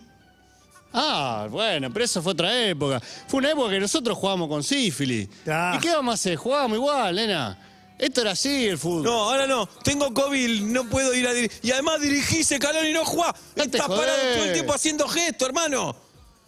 Ah, 0.93 1.47
bueno, 1.49 1.91
pero 1.91 2.05
eso 2.05 2.21
fue 2.21 2.31
otra 2.33 2.67
época. 2.67 3.01
Fue 3.27 3.39
una 3.39 3.51
época 3.51 3.69
que 3.71 3.79
nosotros 3.79 4.17
jugábamos 4.17 4.49
con 4.49 4.63
sífilis. 4.63 5.29
Ah. 5.47 5.73
¿Y 5.77 5.79
qué 5.79 5.89
vamos 5.89 6.13
a 6.13 6.15
hacer? 6.15 6.35
Jugábamos 6.35 6.77
igual, 6.77 7.15
nena. 7.15 7.57
Esto 7.99 8.21
era 8.21 8.31
así 8.31 8.65
el 8.65 8.77
fútbol. 8.77 9.03
No, 9.03 9.29
ahora 9.29 9.45
no. 9.45 9.67
Tengo 9.83 10.13
COVID, 10.13 10.61
no 10.61 10.85
puedo 10.89 11.13
ir 11.13 11.27
a 11.27 11.33
dirigir. 11.33 11.59
Y 11.61 11.71
además 11.71 11.99
dirigís 11.99 12.49
Calón 12.59 12.87
y 12.87 12.93
no 12.93 13.03
jugás. 13.03 13.33
No 13.57 13.63
Estás 13.63 13.81
parado 13.87 14.17
todo 14.35 14.45
el 14.45 14.53
tiempo 14.53 14.73
haciendo 14.73 15.07
gestos, 15.07 15.49
hermano. 15.49 15.95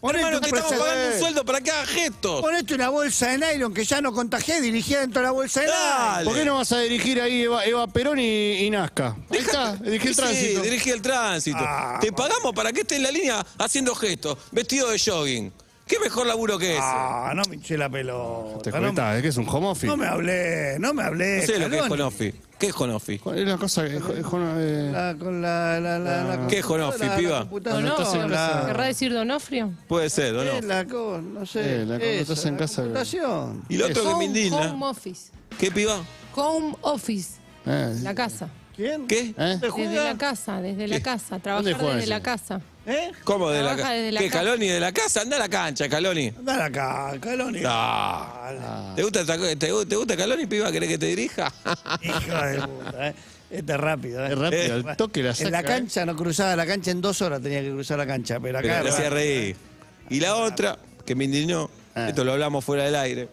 Ponete 0.02 0.20
hermano, 0.20 0.38
un 0.38 0.44
que 0.44 0.50
estamos 0.50 0.74
pagando 0.80 1.14
un 1.14 1.20
sueldo 1.20 1.46
para 1.46 1.62
que 1.62 1.72
haga 1.72 1.86
gestos. 1.86 2.42
Ponete 2.42 2.74
una 2.76 2.90
bolsa 2.90 3.28
de 3.30 3.38
nylon 3.38 3.74
que 3.74 3.86
ya 3.86 4.02
no 4.02 4.12
contagié, 4.12 4.60
dirigía 4.60 5.02
dentro 5.02 5.22
de 5.22 5.28
la 5.28 5.32
bolsa 5.32 5.62
de 5.62 5.68
Dale. 5.68 6.12
nylon. 6.22 6.26
¿Por 6.26 6.36
qué 6.36 6.46
no 6.46 6.56
vas 6.56 6.72
a 6.72 6.80
dirigir 6.80 7.22
ahí 7.22 7.44
Eva, 7.44 7.64
Eva 7.66 7.86
Perón 7.88 8.20
y, 8.20 8.54
y 8.66 8.70
Nazca? 8.72 9.16
Ahí 9.30 9.38
está, 9.40 9.76
dirigí 9.76 10.08
el 10.08 10.16
Sí, 10.16 10.22
tránsito. 10.22 10.62
dirigí 10.62 10.90
el 10.90 11.02
tránsito. 11.02 11.58
Ah, 11.62 12.00
Te 12.02 12.12
pagamos 12.12 12.52
para 12.54 12.74
que 12.74 12.82
estés 12.82 12.98
en 12.98 13.04
la 13.04 13.12
línea 13.12 13.46
haciendo 13.60 13.94
gestos, 13.96 14.38
vestido 14.52 14.90
de 14.90 14.98
jogging. 15.00 15.54
¿Qué 15.88 16.00
mejor 16.00 16.26
laburo 16.26 16.58
que 16.58 16.72
ese? 16.72 16.80
Ah, 16.82 17.34
no 17.36 17.44
me 17.50 17.56
hinché 17.58 17.78
la 17.78 17.90
pelota. 17.90 18.64
Te 18.64 18.72
no, 18.72 18.78
me, 18.78 18.84
cuenta, 18.84 19.16
es 19.18 19.22
que 19.22 19.28
es 19.28 19.38
un 19.38 19.48
home 19.48 19.68
office. 19.68 19.88
no 19.88 19.98
me 19.98 20.08
hablé, 20.08 20.78
no 20.80 20.94
me 20.94 21.04
hablé. 21.04 21.42
no 21.42 21.46
sé 21.46 21.60
lo 21.60 21.70
que 21.70 21.76
es 21.76 21.82
Scaloni. 21.86 22.02
Jonofi. 22.04 22.34
¿Qué 22.62 22.68
es 22.68 22.74
Jonofi? 22.74 23.16
Es 23.16 23.22
una 23.26 23.58
cosa 23.58 23.84
que... 23.84 23.98
es- 23.98 24.04
es- 24.04 24.26
eh, 24.34 24.90
La- 24.94 25.16
con 25.20 25.42
la, 25.42 25.80
la, 25.80 25.98
la, 26.00 26.24
la 26.38 26.48
¿Qué 26.48 26.60
es 26.60 26.66
Jonofi, 26.66 27.06
la 27.06 27.18
piba? 27.18 27.40
computadora. 27.40 27.84
¿O 27.86 27.88
no? 27.90 27.98
estás 28.04 28.14
en 28.14 28.30
casa- 28.30 28.64
¿Querrá 28.68 28.86
decir 28.86 29.14
Donofrio? 29.14 29.72
Puede 29.88 30.10
ser, 30.12 30.36
¿o 30.36 30.44
Eh, 30.44 30.62
no? 30.62 30.68
la 30.68 30.86
co- 30.86 31.20
no 31.22 31.46
sé. 31.46 31.82
Eh, 31.82 31.86
la 31.86 31.98
eso, 31.98 32.34
estás 32.34 32.46
en 32.46 32.54
la 32.54 32.60
casa-. 32.60 33.54
Y 33.68 33.78
lo 33.78 33.88
otro 33.88 34.02
que 34.04 34.08
me 34.10 34.14
Home, 34.14 34.26
indigna. 34.26 34.72
home 34.72 34.86
office. 34.86 35.32
¿Qué 35.60 35.72
piba? 35.72 36.00
Home 36.36 36.76
office. 36.82 37.40
eh, 37.66 37.96
La 38.04 38.14
casa. 38.16 38.48
¿Quién? 38.76 39.06
¿Qué? 39.08 39.34
¿eh? 39.38 39.58
¿Dónde 39.60 39.88
Desde 39.88 40.04
la 40.04 40.18
casa, 40.18 40.62
desde 40.62 40.88
la 40.88 40.96
¿Qué? 40.98 41.02
casa. 41.02 41.40
Trabajar 41.40 41.66
desde 41.96 42.08
la 42.08 42.22
casa. 42.22 42.62
¿Eh? 42.86 43.12
¿Cómo 43.24 43.50
de 43.52 43.60
la 43.62 43.76
Trabaja 43.76 43.82
casa? 43.84 43.94
desde 43.94 44.12
la 44.12 44.20
¿Qué, 44.22 44.28
casa. 44.30 44.40
Caloni 44.40 44.68
de 44.68 44.80
la 44.80 44.92
casa? 44.92 45.22
Anda 45.22 45.36
a 45.36 45.40
la 45.40 45.50
cancha, 45.50 45.88
Caloni. 45.90 46.28
Anda 46.38 46.66
acá, 46.66 47.12
Caloni. 47.20 47.62
Ah. 47.66 48.94
¿Te 48.96 49.04
gusta, 49.04 49.22
esta 49.22 49.38
te, 49.38 49.56
te 49.56 49.72
gusta 49.96 50.18
Caloni, 50.18 50.46
piba? 50.48 50.72
¿Querés 50.72 50.90
que 50.90 50.98
te 50.98 51.06
dirija? 51.08 51.54
Hijo 52.02 52.42
de 52.46 52.62
puta, 52.62 53.08
¿eh? 53.10 53.16
Este 53.52 53.74
es 53.74 53.80
rápido, 53.80 54.26
¿eh? 54.26 54.32
Es 54.32 54.38
rápido, 54.38 54.62
Eh, 54.64 54.84
al 54.88 54.98
toque 54.98 55.22
la 55.22 55.36
saca. 55.36 55.46
En 55.48 55.52
la 55.52 55.60
¿eh? 55.60 55.64
cancha 55.66 56.06
no 56.06 56.16
cruzaba 56.16 56.56
la 56.56 56.66
cancha, 56.66 56.90
en 56.92 57.02
dos 57.02 57.22
horas 57.22 57.42
tenía 57.42 57.62
que 57.62 57.70
cruzar 57.70 57.98
la 58.00 58.08
cancha, 58.08 58.40
pero 58.40 58.58
acá. 58.60 58.80
Hacía 58.80 59.10
reír. 59.10 59.56
Y 60.10 60.20
la 60.20 60.36
otra, 60.38 60.78
que 61.06 61.14
me 61.16 61.26
indignó, 61.26 61.70
Ah. 61.94 62.08
esto 62.08 62.24
lo 62.24 62.32
hablamos 62.32 62.64
fuera 62.64 62.86
del 62.86 62.96
aire. 62.96 63.28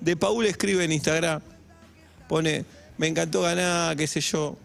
De 0.00 0.16
Paul 0.16 0.44
escribe 0.46 0.82
en 0.84 0.90
Instagram, 0.92 1.40
pone, 2.28 2.64
me 2.98 3.06
encantó 3.06 3.42
ganar, 3.42 3.96
qué 3.96 4.06
sé 4.08 4.20
yo. 4.20 4.56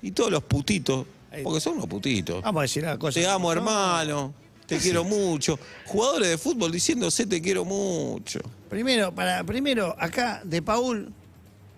Y 0.00 0.12
todos 0.12 0.30
los 0.30 0.42
putitos, 0.44 1.06
porque 1.42 1.60
son 1.60 1.74
unos 1.74 1.86
putitos. 1.86 2.42
Vamos 2.42 2.60
a 2.60 2.62
decir 2.62 2.82
una 2.82 2.98
cosa. 2.98 3.18
Te 3.20 3.26
amo, 3.26 3.52
hermano. 3.52 4.34
Te 4.66 4.78
quiero 4.78 5.04
mucho. 5.04 5.58
Jugadores 5.86 6.28
de 6.30 6.38
fútbol 6.38 6.72
diciéndose 6.72 7.26
te 7.26 7.42
quiero 7.42 7.64
mucho. 7.64 8.40
Primero, 8.70 9.12
para, 9.14 9.44
primero, 9.44 9.94
acá, 9.98 10.40
de 10.44 10.62
Paul, 10.62 11.12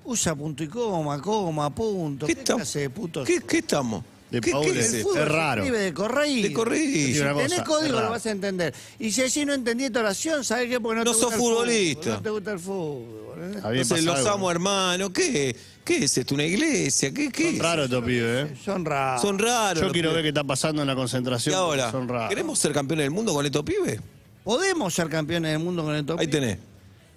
usa 0.04 0.34
punto 0.36 0.62
y 0.62 0.68
coma, 0.68 1.20
coma, 1.20 1.70
punto. 1.74 2.26
¿Qué, 2.26 2.36
tam- 2.36 2.56
clase 2.56 2.80
de 2.80 2.90
putos? 2.90 3.26
¿Qué, 3.26 3.40
qué 3.40 3.58
estamos? 3.58 4.04
De 4.34 4.40
¿Qué, 4.40 4.50
Paul 4.50 4.64
qué 4.72 4.80
es- 4.80 4.92
El 4.94 5.00
es 5.00 5.06
se 5.12 5.24
raro. 5.24 5.62
escribe 5.62 5.82
de 5.84 5.92
correído. 5.94 6.42
De 6.42 6.76
Si 6.76 7.20
tenés 7.20 7.62
código 7.62 7.84
es 7.86 7.90
lo 7.92 7.98
raro. 7.98 8.10
vas 8.10 8.26
a 8.26 8.30
entender. 8.30 8.74
Y 8.98 9.12
si 9.12 9.22
así 9.22 9.44
no 9.44 9.54
entendí 9.54 9.84
esta 9.84 10.00
oración, 10.00 10.44
¿sabes 10.44 10.68
qué? 10.68 10.80
Porque 10.80 10.98
no, 10.98 11.04
No 11.04 11.12
te 11.12 11.18
sos 11.18 11.22
gusta 11.24 11.34
el 11.36 11.40
fútbol, 11.40 11.56
futbolista. 11.66 12.10
No 12.10 12.22
te 12.22 12.30
gusta 12.30 12.52
el 12.52 12.58
fútbol. 12.58 13.38
¿eh? 13.38 13.52
Entonces, 13.80 14.04
los 14.04 14.16
algo. 14.18 14.30
amo, 14.30 14.50
hermano. 14.50 15.12
¿Qué? 15.12 15.54
¿Qué 15.84 16.04
es 16.04 16.16
esto? 16.18 16.34
¿Una 16.34 16.44
iglesia? 16.44 17.12
¿Qué, 17.12 17.30
qué 17.30 17.44
Son 17.44 17.54
es? 17.56 17.58
raros 17.62 17.84
estos 17.86 18.04
pibes, 18.04 18.50
¿eh? 18.50 18.54
Son 18.64 18.84
raros. 18.84 19.22
Son 19.22 19.38
raros. 19.38 19.82
Yo 19.82 19.92
quiero 19.92 20.08
pibes. 20.10 20.14
ver 20.14 20.22
qué 20.22 20.28
está 20.28 20.44
pasando 20.44 20.82
en 20.82 20.88
la 20.88 20.94
Y 20.94 20.96
concentración. 20.96 21.54
ahora, 21.54 21.90
Son 21.90 22.08
raros. 22.08 22.28
¿queremos 22.30 22.58
ser 22.58 22.72
campeones 22.72 23.04
del 23.04 23.10
mundo 23.12 23.32
con 23.34 23.44
estos 23.46 23.62
pibes? 23.62 24.00
¿Podemos 24.42 24.92
ser 24.94 25.08
campeones 25.08 25.52
del 25.52 25.60
mundo 25.60 25.84
con 25.84 25.94
el 25.94 26.04
top? 26.04 26.18
Ahí 26.20 26.26
tenés. 26.26 26.58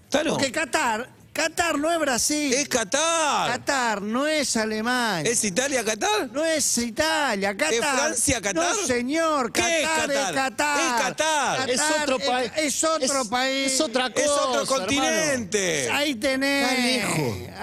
¿Tano? 0.09 0.31
Porque 0.31 0.51
Qatar, 0.51 1.09
Qatar 1.37 1.77
no 1.77 1.91
es 1.91 1.99
Brasil. 1.99 2.51
Es 2.51 2.67
Qatar. 2.67 3.51
Qatar 3.51 4.01
no 4.01 4.25
es 4.25 4.57
Alemania. 4.57 5.29
¿Es 5.31 5.43
Italia 5.43 5.83
Qatar? 5.83 6.29
No 6.31 6.43
es 6.43 6.77
Italia, 6.79 7.55
Qatar. 7.55 7.73
¿Es 7.73 7.79
Francia, 7.79 8.41
Qatar? 8.41 8.75
No, 8.75 8.87
señor, 8.87 9.51
¿Qué 9.51 9.61
Qatar 9.61 10.11
es 10.11 10.17
Qatar? 10.17 10.19
es 10.25 10.35
Qatar. 10.41 10.79
Es 10.79 11.01
Qatar. 11.03 11.69
Es 11.69 11.81
otro 12.01 12.17
país. 12.19 12.51
Es, 12.57 12.83
otro 12.83 13.21
Es- 13.21 13.27
país. 13.27 13.71
es 13.73 13.81
otra 13.81 14.07
Es 14.15 14.27
otro 14.27 14.61
cosa, 14.65 14.79
continente. 14.79 15.91
Ahí 15.91 16.15
tenés. 16.15 17.05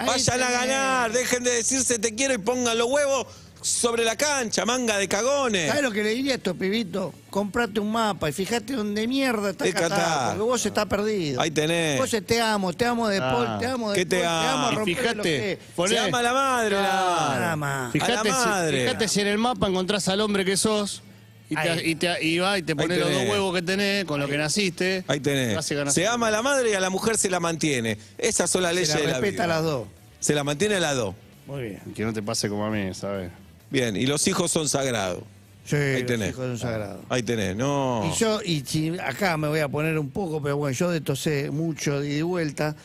Vayan 0.05 0.41
a 0.41 0.49
ganar, 0.51 1.11
dejen 1.11 1.43
de 1.43 1.51
decirse 1.51 1.99
te 1.99 2.15
quiero 2.15 2.33
y 2.33 2.37
pongan 2.37 2.77
los 2.77 2.87
huevos 2.89 3.27
sobre 3.65 4.03
la 4.05 4.15
cancha, 4.15 4.63
manga 4.63 4.97
de 4.99 5.07
cagones. 5.07 5.67
¿Sabes 5.69 5.81
lo 5.81 5.91
que 5.91 6.03
le 6.03 6.09
diría 6.11 6.33
a 6.33 6.35
estos 6.35 6.55
pibitos? 6.55 7.13
Comprate 7.31 7.79
un 7.79 7.91
mapa 7.91 8.29
y 8.29 8.31
fíjate 8.31 8.73
dónde 8.73 9.07
mierda 9.07 9.49
está 9.49 9.65
Es 9.65 9.73
Qatar, 9.73 9.89
Qatar. 9.89 10.27
Porque 10.37 10.43
vos 10.43 10.65
estás 10.65 10.85
perdido. 10.85 11.41
Ahí 11.41 11.49
tenés. 11.49 11.97
Vos 11.99 12.11
te 12.25 12.39
amo, 12.41 12.73
te 12.73 12.85
amo 12.85 13.07
de 13.07 13.17
Ah. 13.17 13.31
Paul, 13.33 13.59
te 13.59 13.65
amo 13.65 13.89
de 13.91 13.95
¿Qué 13.97 14.05
te 14.05 14.19
Paul, 14.21 14.27
amo? 14.27 14.67
a 14.67 14.71
romper 14.71 14.95
fíjate, 14.95 15.15
lo 15.17 15.23
que- 15.23 15.59
poné- 15.75 15.89
Se 15.89 15.95
llama 15.95 16.21
la 16.21 16.33
madre, 16.33 16.75
la 16.75 16.81
Nada 16.83 17.55
madre. 17.55 17.55
más. 17.55 17.81
A 17.81 17.85
la 17.85 17.91
Fíjate, 17.91 18.29
madre. 18.29 18.77
Si, 18.77 18.83
fíjate 18.87 19.07
si 19.07 19.21
en 19.21 19.27
el 19.27 19.37
mapa 19.39 19.67
encontrás 19.67 20.07
al 20.09 20.21
hombre 20.21 20.45
que 20.45 20.57
sos 20.57 21.01
y, 21.49 21.55
te, 21.55 21.87
y, 21.89 21.95
te- 21.95 22.23
y 22.23 22.37
va 22.37 22.57
y 22.59 22.61
te 22.61 22.75
pones 22.75 22.99
los 22.99 23.11
dos 23.11 23.23
huevos 23.23 23.55
que 23.55 23.61
tenés, 23.63 24.05
con 24.05 24.19
lo 24.19 24.27
que 24.27 24.37
naciste. 24.37 25.03
Ahí 25.07 25.19
tenés. 25.19 25.65
Se 25.91 26.05
ama 26.07 26.27
a 26.27 26.31
la 26.31 26.43
madre 26.43 26.69
y 26.69 26.73
a 26.75 26.79
la 26.79 26.91
mujer 26.91 27.17
se 27.17 27.31
la 27.31 27.39
mantiene. 27.39 27.97
Esas 28.19 28.47
son 28.51 28.61
las 28.61 28.69
Se 28.73 28.75
leyes 28.75 28.89
la 28.89 28.95
de 29.01 29.07
la 29.07 29.13
respeta 29.13 29.31
vida. 29.31 29.43
a 29.43 29.47
las 29.47 29.63
dos. 29.63 29.87
Se 30.19 30.35
la 30.35 30.43
mantiene 30.43 30.75
a 30.75 30.79
las 30.79 30.95
dos. 30.95 31.15
Muy 31.47 31.61
bien. 31.63 31.81
Que 31.95 32.03
no 32.03 32.13
te 32.13 32.21
pase 32.23 32.47
como 32.47 32.63
a 32.65 32.69
mí, 32.69 32.93
¿sabes? 32.93 33.31
Bien, 33.69 33.95
y 33.95 34.05
los 34.05 34.27
hijos 34.27 34.51
son 34.51 34.69
sagrados. 34.69 35.23
Sí, 35.65 35.75
Ahí 35.75 36.01
los 36.01 36.05
tenés. 36.07 36.29
hijos 36.29 36.45
son 36.45 36.57
sagrados. 36.59 36.99
Ahí 37.09 37.23
tenés, 37.23 37.55
no. 37.55 38.09
Y 38.13 38.17
yo, 38.19 38.39
y 38.43 38.61
si 38.65 38.97
acá 38.99 39.35
me 39.37 39.47
voy 39.47 39.59
a 39.59 39.67
poner 39.67 39.97
un 39.97 40.09
poco, 40.11 40.41
pero 40.41 40.57
bueno, 40.57 40.73
yo 40.75 40.91
de 40.91 40.97
esto 40.99 41.15
sé 41.15 41.49
mucho 41.51 41.99
de 41.99 42.09
ida 42.09 42.17
y 42.19 42.21
vuelta. 42.21 42.75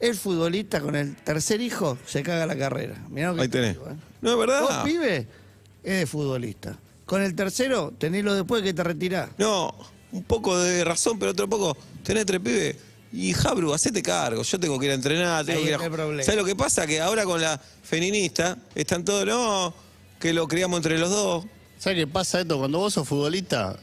El 0.00 0.16
futbolista 0.16 0.80
con 0.80 0.96
el 0.96 1.14
tercer 1.16 1.60
hijo 1.60 1.96
se 2.06 2.22
caga 2.22 2.46
la 2.46 2.56
carrera. 2.56 2.96
Mirá 3.10 3.28
lo 3.30 3.36
que 3.36 3.42
Ahí 3.42 3.48
te 3.48 3.58
tenés. 3.60 3.74
digo, 3.74 3.88
¿eh? 3.90 3.94
No 4.20 4.30
es 4.30 4.36
Vos, 4.36 4.46
verdad. 4.46 4.84
pibe, 4.84 5.26
es 5.84 5.98
de 6.00 6.06
futbolista. 6.06 6.76
Con 7.04 7.22
el 7.22 7.34
tercero, 7.34 7.92
tenelo 7.98 8.34
después 8.34 8.62
que 8.62 8.72
te 8.72 8.82
retirás. 8.82 9.30
No, 9.38 9.72
un 10.12 10.22
poco 10.24 10.58
de 10.58 10.82
razón, 10.84 11.18
pero 11.18 11.32
otro 11.32 11.46
poco. 11.48 11.76
Tenés 12.02 12.24
tres 12.26 12.40
pibes. 12.40 12.76
Y 13.12 13.32
Jabru, 13.34 13.74
hacete 13.74 14.02
cargo. 14.02 14.42
Yo 14.42 14.58
tengo 14.58 14.78
que 14.78 14.86
ir 14.86 14.92
a 14.92 14.94
entrenar. 14.94 15.44
Tengo 15.44 15.58
Ahí 15.58 15.64
que 15.64 15.68
ir 15.70 15.74
a- 15.74 15.76
está 15.76 15.86
el 15.86 15.92
problema. 15.92 16.22
¿Sabes 16.22 16.40
lo 16.40 16.46
que 16.46 16.56
pasa? 16.56 16.86
Que 16.86 17.00
ahora 17.00 17.24
con 17.24 17.40
la 17.40 17.60
feminista 17.82 18.56
están 18.74 19.04
todos, 19.04 19.26
no, 19.26 19.74
que 20.18 20.32
lo 20.32 20.48
criamos 20.48 20.78
entre 20.78 20.98
los 20.98 21.10
dos. 21.10 21.44
¿Sabes 21.78 21.98
qué 21.98 22.06
pasa 22.06 22.40
esto? 22.40 22.58
Cuando 22.58 22.78
vos 22.78 22.94
sos 22.94 23.06
futbolista, 23.06 23.78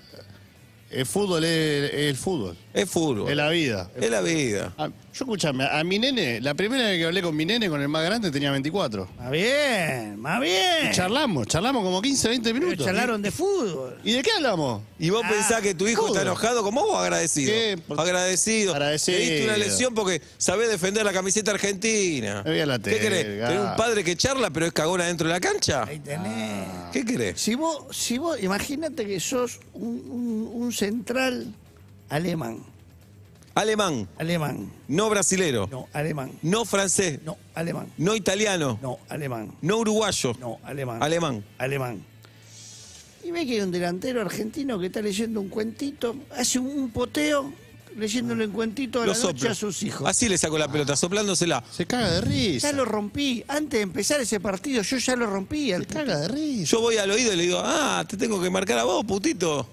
el 0.90 1.06
fútbol 1.06 1.44
es, 1.44 1.92
es 1.94 2.00
el 2.10 2.16
fútbol. 2.18 2.58
Es 2.74 2.88
fútbol. 2.90 3.30
Es 3.30 3.36
la 3.36 3.50
vida. 3.50 3.90
Es 4.00 4.10
la 4.12 4.22
vida. 4.22 4.74
Ah, 4.78 4.88
yo 4.90 5.24
escúchame, 5.26 5.66
a 5.66 5.84
mi 5.84 5.98
nene, 5.98 6.40
la 6.40 6.54
primera 6.54 6.84
vez 6.84 7.00
que 7.00 7.06
hablé 7.06 7.22
con 7.24 7.36
mi 7.36 7.44
nene, 7.44 7.68
con 7.68 7.82
el 7.82 7.90
más 7.90 8.06
grande, 8.06 8.30
tenía 8.30 8.52
24. 8.52 9.10
Más 9.18 9.32
bien, 9.32 10.20
más 10.20 10.40
bien. 10.40 10.88
Y 10.88 10.92
charlamos, 10.94 11.48
charlamos 11.48 11.84
como 11.84 12.00
15, 12.02 12.28
20 12.30 12.54
Pero 12.54 12.66
minutos. 12.66 12.86
charlaron 12.86 13.22
de 13.24 13.32
fútbol. 13.32 13.98
¿Y 14.04 14.12
de 14.14 14.22
qué 14.22 14.30
hablamos? 14.38 14.84
¿Y 15.00 15.10
vos 15.10 15.24
Ah, 15.26 15.30
pensás 15.30 15.62
que 15.62 15.74
tu 15.74 15.88
hijo 15.88 16.02
fútbol. 16.04 16.18
está 16.18 16.22
enojado 16.30 16.64
con 16.64 16.76
vos 16.76 16.86
o 16.90 16.98
agradecido? 16.98 17.52
Sí, 17.52 17.82
por- 17.88 18.00
agradecido. 18.00 18.74
Agradecido. 18.76 19.18
Le 19.18 19.26
diste 19.26 19.44
una 19.46 19.58
lección 19.58 19.94
porque 19.96 20.22
sabés 20.38 20.70
defender 20.70 21.04
la 21.04 21.12
camiseta 21.12 21.52
argentina. 21.52 22.44
Me 22.46 22.52
voy 22.52 22.60
a 22.60 22.66
la 22.68 22.78
¿Qué 22.80 23.00
querés? 23.00 23.24
telga. 23.26 23.48
¿Tener 23.48 23.62
un 23.64 23.76
padre 23.76 24.04
que 24.04 24.16
charla 24.16 24.52
pero 24.52 24.68
es 24.68 24.74
cagona 24.74 25.06
dentro 25.06 25.28
de 25.28 25.34
la 25.34 25.40
cancha? 25.40 25.86
Ahí 25.86 26.00
tenés. 26.00 26.68
¿Qué 26.94 27.04
querés? 27.04 27.42
Si 27.42 27.56
vos, 27.56 27.86
si 27.98 28.20
vos, 28.20 28.42
imagínate 28.42 29.08
que 29.08 29.20
sos 29.20 29.60
un, 29.74 29.88
un- 30.10 30.50
un 30.64 30.72
central 30.72 31.48
alemán. 32.10 32.64
Alemán, 33.56 34.08
Alemán. 34.18 34.72
no 34.88 35.10
brasilero, 35.10 35.68
No, 35.70 35.88
alemán. 35.92 36.32
no 36.44 36.64
francés, 36.66 37.20
No, 37.26 37.36
alemán. 37.56 37.88
no 37.98 38.16
italiano, 38.16 38.80
No, 38.82 39.00
alemán. 39.10 39.52
no 39.62 39.78
uruguayo, 39.80 40.34
No, 40.40 40.60
alemán. 40.64 41.04
alemán. 41.04 41.44
Alemán. 41.58 42.02
Y 43.24 43.32
ve 43.32 43.46
que 43.46 43.54
hay 43.56 43.62
un 43.62 43.72
delantero 43.72 44.22
argentino 44.22 44.80
que 44.80 44.86
está 44.86 45.02
leyendo 45.02 45.42
un 45.42 45.50
cuentito, 45.50 46.16
hace 46.38 46.58
un, 46.60 46.68
un 46.68 46.90
poteo, 46.92 47.52
leyéndole 47.98 48.46
un 48.46 48.52
cuentito 48.54 49.02
a 49.02 49.06
Lo 49.06 49.12
la 49.12 49.20
noche 49.20 49.34
soplo. 49.40 49.50
a 49.52 49.56
sus 49.56 49.84
hijos. 49.84 50.08
Así 50.08 50.30
le 50.30 50.38
saco 50.38 50.58
la 50.58 50.72
pelota, 50.72 50.96
soplándosela. 50.96 51.62
Se 51.70 51.86
caga 51.86 52.12
de 52.12 52.22
risa. 52.22 52.72
Ya 52.72 52.78
lo 52.78 52.86
rompí. 52.86 53.44
Antes 53.48 53.80
de 53.80 53.82
empezar 53.82 54.22
ese 54.22 54.40
partido, 54.40 54.82
yo 54.84 54.98
ya 54.98 55.18
lo 55.18 55.26
rompí. 55.26 55.74
al 55.74 55.82
Se 55.82 55.88
caga 55.96 56.18
de 56.20 56.28
risa. 56.30 56.64
Yo 56.72 56.80
voy 56.80 56.96
al 56.96 57.12
oído 57.12 57.34
y 57.34 57.36
le 57.36 57.44
digo, 57.44 57.60
ah, 57.62 58.06
te 58.08 58.16
tengo 58.16 58.42
que 58.42 58.50
marcar 58.50 58.78
a 58.78 58.84
vos, 58.86 59.04
putito. 59.04 59.68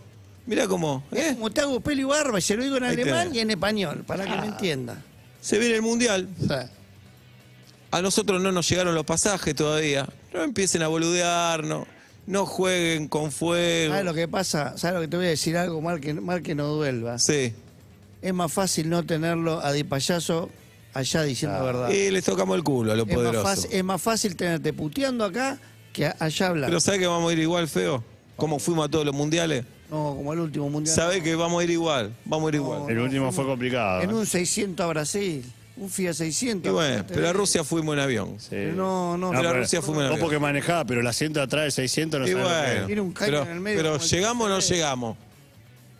Mirá 0.46 0.68
cómo, 0.68 1.02
Es 1.10 1.18
¿eh? 1.32 1.34
como 1.34 1.50
te 1.50 1.60
hago 1.60 1.80
pelo 1.80 2.00
y 2.02 2.04
barba 2.04 2.38
y 2.38 2.42
se 2.42 2.56
lo 2.56 2.62
digo 2.62 2.76
en 2.76 2.84
Ahí 2.84 2.94
alemán 2.94 3.22
tenés. 3.24 3.34
y 3.36 3.40
en 3.40 3.50
español, 3.50 4.04
para 4.06 4.24
que 4.24 4.36
me 4.40 4.46
entienda. 4.46 5.02
Se 5.40 5.58
viene 5.58 5.74
el 5.76 5.82
mundial. 5.82 6.28
A 7.90 8.02
nosotros 8.02 8.40
no 8.42 8.52
nos 8.52 8.68
llegaron 8.68 8.94
los 8.94 9.04
pasajes 9.04 9.54
todavía. 9.54 10.08
No 10.32 10.42
empiecen 10.42 10.82
a 10.82 10.88
boludearnos. 10.88 11.86
No 12.26 12.44
jueguen 12.44 13.06
con 13.08 13.30
fuego. 13.30 13.92
¿Sabes 13.92 14.04
lo 14.04 14.14
que 14.14 14.26
pasa? 14.28 14.76
¿Sabes 14.76 14.94
lo 14.96 15.00
que 15.02 15.08
te 15.08 15.16
voy 15.16 15.26
a 15.26 15.30
decir? 15.30 15.56
Algo 15.56 15.80
mal 15.80 16.00
que, 16.00 16.12
mal 16.14 16.42
que 16.42 16.54
no 16.56 16.66
duelva. 16.66 17.18
Sí. 17.20 17.52
es 18.20 18.34
más 18.34 18.52
fácil 18.52 18.88
no 18.90 19.04
tenerlo 19.06 19.60
a 19.60 19.70
Di 19.72 19.84
Payaso 19.84 20.50
allá 20.92 21.22
diciendo 21.22 21.62
verdad. 21.64 21.88
Y 21.90 22.10
les 22.10 22.24
tocamos 22.24 22.56
el 22.56 22.64
culo 22.64 22.92
a 22.92 22.96
los 22.96 23.06
Es 23.08 23.14
más, 23.14 23.22
poderosos. 23.24 23.42
fácil, 23.50 23.70
es 23.72 23.84
más 23.84 24.02
fácil 24.02 24.34
tenerte 24.36 24.72
puteando 24.72 25.24
acá 25.24 25.58
que 25.92 26.06
allá 26.18 26.46
hablando. 26.48 26.66
Pero 26.66 26.80
¿sabes 26.80 26.98
que 27.00 27.06
vamos 27.06 27.30
a 27.30 27.32
ir 27.32 27.38
igual, 27.38 27.68
feo? 27.68 28.02
¿Cómo 28.34 28.58
fuimos 28.58 28.86
a 28.86 28.90
todos 28.90 29.04
los 29.06 29.14
mundiales? 29.14 29.64
No, 29.90 30.14
como 30.16 30.32
el 30.32 30.40
último 30.40 30.68
mundial. 30.68 30.94
¿Sabés 30.94 31.22
que 31.22 31.34
vamos 31.36 31.60
a 31.60 31.64
ir 31.64 31.70
igual? 31.70 32.12
Vamos 32.24 32.46
a 32.46 32.48
ir 32.50 32.54
igual. 32.56 32.90
El 32.90 32.98
último 32.98 33.30
fue 33.32 33.44
complicado. 33.44 34.02
En 34.02 34.10
¿eh? 34.10 34.14
un 34.14 34.26
600 34.26 34.84
a 34.84 34.88
Brasil. 34.88 35.44
Un 35.78 35.90
Fiat 35.90 36.14
600. 36.14 36.70
Y 36.70 36.72
bueno, 36.72 37.04
Te- 37.04 37.12
pero 37.14 37.28
a 37.28 37.32
Rusia 37.34 37.62
fuimos 37.62 37.92
en 37.94 38.00
avión. 38.00 38.36
Sí. 38.38 38.48
Pero 38.50 38.74
no, 38.74 39.18
no, 39.18 39.30
Pero 39.30 39.50
a 39.50 39.52
Rusia 39.52 39.82
fuimos 39.82 40.04
en 40.04 40.08
Vos 40.08 40.14
avión. 40.14 40.26
porque 40.26 40.38
manejaba, 40.38 40.84
pero 40.86 41.00
el 41.02 41.06
asiento 41.06 41.38
de 41.40 41.44
atrás 41.44 41.64
de 41.64 41.70
600 41.70 42.20
no 42.20 42.26
Y 42.26 42.32
sabés 42.32 42.46
lo 42.46 42.80
que. 42.80 42.86
Tiene 42.86 43.00
un 43.02 43.12
caño 43.12 43.26
pero, 43.26 43.42
en 43.42 43.48
el 43.50 43.60
medio 43.60 43.78
pero 43.78 43.92
como 43.92 44.02
el 44.04 44.10
¿llegamos 44.10 44.46
o 44.46 44.48
no 44.48 44.58
llegamos? 44.60 45.16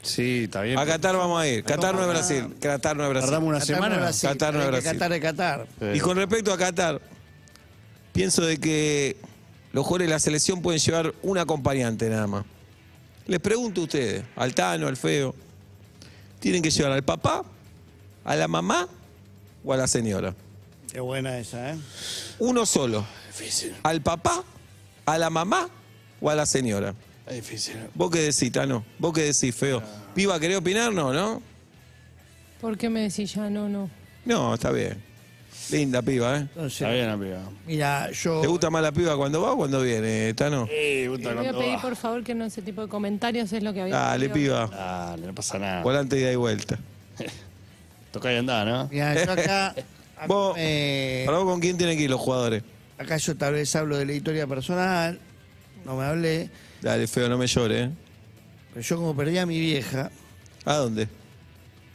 Sí, 0.03 0.45
está 0.45 0.63
bien. 0.63 0.79
A 0.79 0.87
Qatar 0.87 1.17
vamos 1.17 1.41
a 1.41 1.47
ir. 1.49 1.63
Qatar 1.65 1.95
no 1.95 2.01
es 2.03 2.09
Brasil. 2.09 2.55
Qatar 2.61 2.97
no 2.97 3.05
es 3.05 3.11
Brasil. 3.11 3.29
Tardamos 3.29 3.49
una 3.51 3.59
Qatar 3.59 3.77
no 3.77 3.83
semana. 3.83 3.97
Brasil, 3.99 4.29
Qatar 4.31 4.55
no 4.55 4.61
es 4.61 4.65
hay 4.65 4.71
que 4.71 4.81
Brasil. 4.81 4.99
Qatar 4.99 5.13
es 5.13 5.21
Qatar. 5.21 5.67
Sí. 5.79 5.87
Y 5.99 6.01
con 6.01 6.17
respecto 6.17 6.53
a 6.53 6.57
Qatar, 6.59 7.01
pienso 8.13 8.47
de 8.47 8.57
que 8.59 9.17
los 9.73 9.85
jugadores 9.85 10.09
de 10.09 10.15
la 10.15 10.21
selección 10.21 10.63
pueden 10.63 10.81
llevar 10.81 11.13
un 11.23 11.37
acompañante 11.39 12.09
nada 12.09 12.27
más. 12.27 12.45
Les 13.27 13.41
pregunto 13.41 13.81
a 13.81 13.85
ustedes, 13.85 14.25
al 14.37 14.55
Tano, 14.55 14.87
al 14.87 14.97
Feo, 14.97 15.35
¿tienen 16.39 16.63
que 16.63 16.71
llevar 16.71 16.93
al 16.93 17.03
papá, 17.03 17.45
a 18.25 18.37
la 18.37 18.47
mamá 18.47 18.89
o 19.65 19.73
a 19.73 19.77
la 19.77 19.89
señora? 19.89 20.35
Qué 20.93 21.01
buena 21.01 21.39
esa, 21.39 21.73
¿eh? 21.73 21.77
Uno 22.39 22.65
solo. 22.65 23.05
¿Al 23.83 24.01
papá, 24.01 24.45
a 25.05 25.19
la 25.19 25.29
mamá 25.29 25.69
o 26.21 26.31
a 26.31 26.35
la 26.37 26.47
señora? 26.47 26.95
Es 27.27 27.35
difícil. 27.35 27.77
¿Vos 27.95 28.11
qué 28.13 28.21
decís, 28.21 28.53
Tano? 28.53 28.85
¿Vos 28.99 29.13
qué 29.13 29.23
decís, 29.23 29.55
Feo? 29.55 29.83
¿Piba 30.15 30.39
querés 30.39 30.59
opinar? 30.59 30.93
No, 30.93 31.13
¿no? 31.13 31.43
¿Por 32.61 32.79
qué 32.79 32.89
me 32.89 33.01
decís 33.01 33.35
ya 33.35 33.51
no, 33.51 33.69
no? 33.69 33.91
No, 34.25 34.55
está 34.55 34.71
bien. 34.71 35.03
Linda 35.71 36.01
piba, 36.03 36.37
¿eh? 36.37 36.41
Entonces, 36.43 36.81
Está 36.83 36.93
bien, 36.95 37.09
amigo. 37.09 37.37
mira, 37.67 38.11
yo. 38.13 38.41
¿Te 38.41 38.47
gusta 38.47 38.71
más 38.71 38.83
la 38.83 38.93
piba 38.93 39.17
cuando 39.17 39.43
va 39.43 39.53
o 39.53 39.57
cuando 39.57 39.81
viene, 39.83 40.33
Tano? 40.35 40.69
Eh, 40.71 41.07
puta, 41.09 41.31
Te 41.31 41.35
voy 41.35 41.47
a 41.47 41.51
cuando 41.51 41.59
pedir 41.59 41.77
va. 41.77 41.83
por 41.83 41.97
favor 41.97 42.23
que 42.23 42.35
no 42.35 42.45
ese 42.45 42.63
tipo 42.63 42.83
de 42.83 42.89
comentarios 42.89 43.53
es 43.53 43.63
lo 43.63 43.73
que 43.75 43.83
había. 43.83 43.95
Dale, 43.97 44.29
pedido. 44.29 44.69
piba. 44.69 44.77
Dale, 44.77 45.27
no 45.27 45.35
pasa 45.35 45.59
nada. 45.59 45.83
Volante 45.83 46.19
ida 46.21 46.31
y 46.33 46.37
vuelta. 46.37 46.79
Toca 48.13 48.33
y 48.33 48.37
andar, 48.37 48.67
¿no? 48.67 48.89
Mira, 48.91 49.15
yo 49.25 49.33
acá. 49.33 49.69
acá 49.71 49.75
Vos, 50.29 50.57
me- 50.57 51.25
¿Para 51.27 51.39
vos 51.39 51.47
con 51.53 51.61
quién 51.61 51.77
tienen 51.77 51.97
que 51.99 52.05
ir 52.05 52.11
los 52.11 52.21
jugadores? 52.21 52.63
acá 52.99 53.17
yo 53.19 53.37
tal 53.37 53.53
vez 53.55 53.75
hablo 53.77 53.99
de 53.99 54.07
la 54.07 54.13
historia 54.15 54.47
personal. 54.47 55.19
No 55.85 55.97
me 55.97 56.05
hablé. 56.05 56.49
Dale, 56.81 57.07
feo, 57.07 57.29
no 57.29 57.37
me 57.39 57.47
llores, 57.47 57.89
¿eh? 57.89 57.91
Pero 58.73 58.81
yo, 58.87 58.97
como 58.97 59.17
perdí 59.17 59.37
a 59.39 59.47
mi 59.47 59.59
vieja, 59.59 60.11
¿A 60.65 60.75
dónde? 60.77 61.09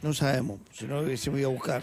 no 0.02 0.12
sabemos. 0.14 0.58
Si 0.72 0.84
no, 0.84 1.02
se 1.16 1.30
me 1.30 1.40
iba 1.40 1.48
a 1.48 1.52
buscar. 1.52 1.82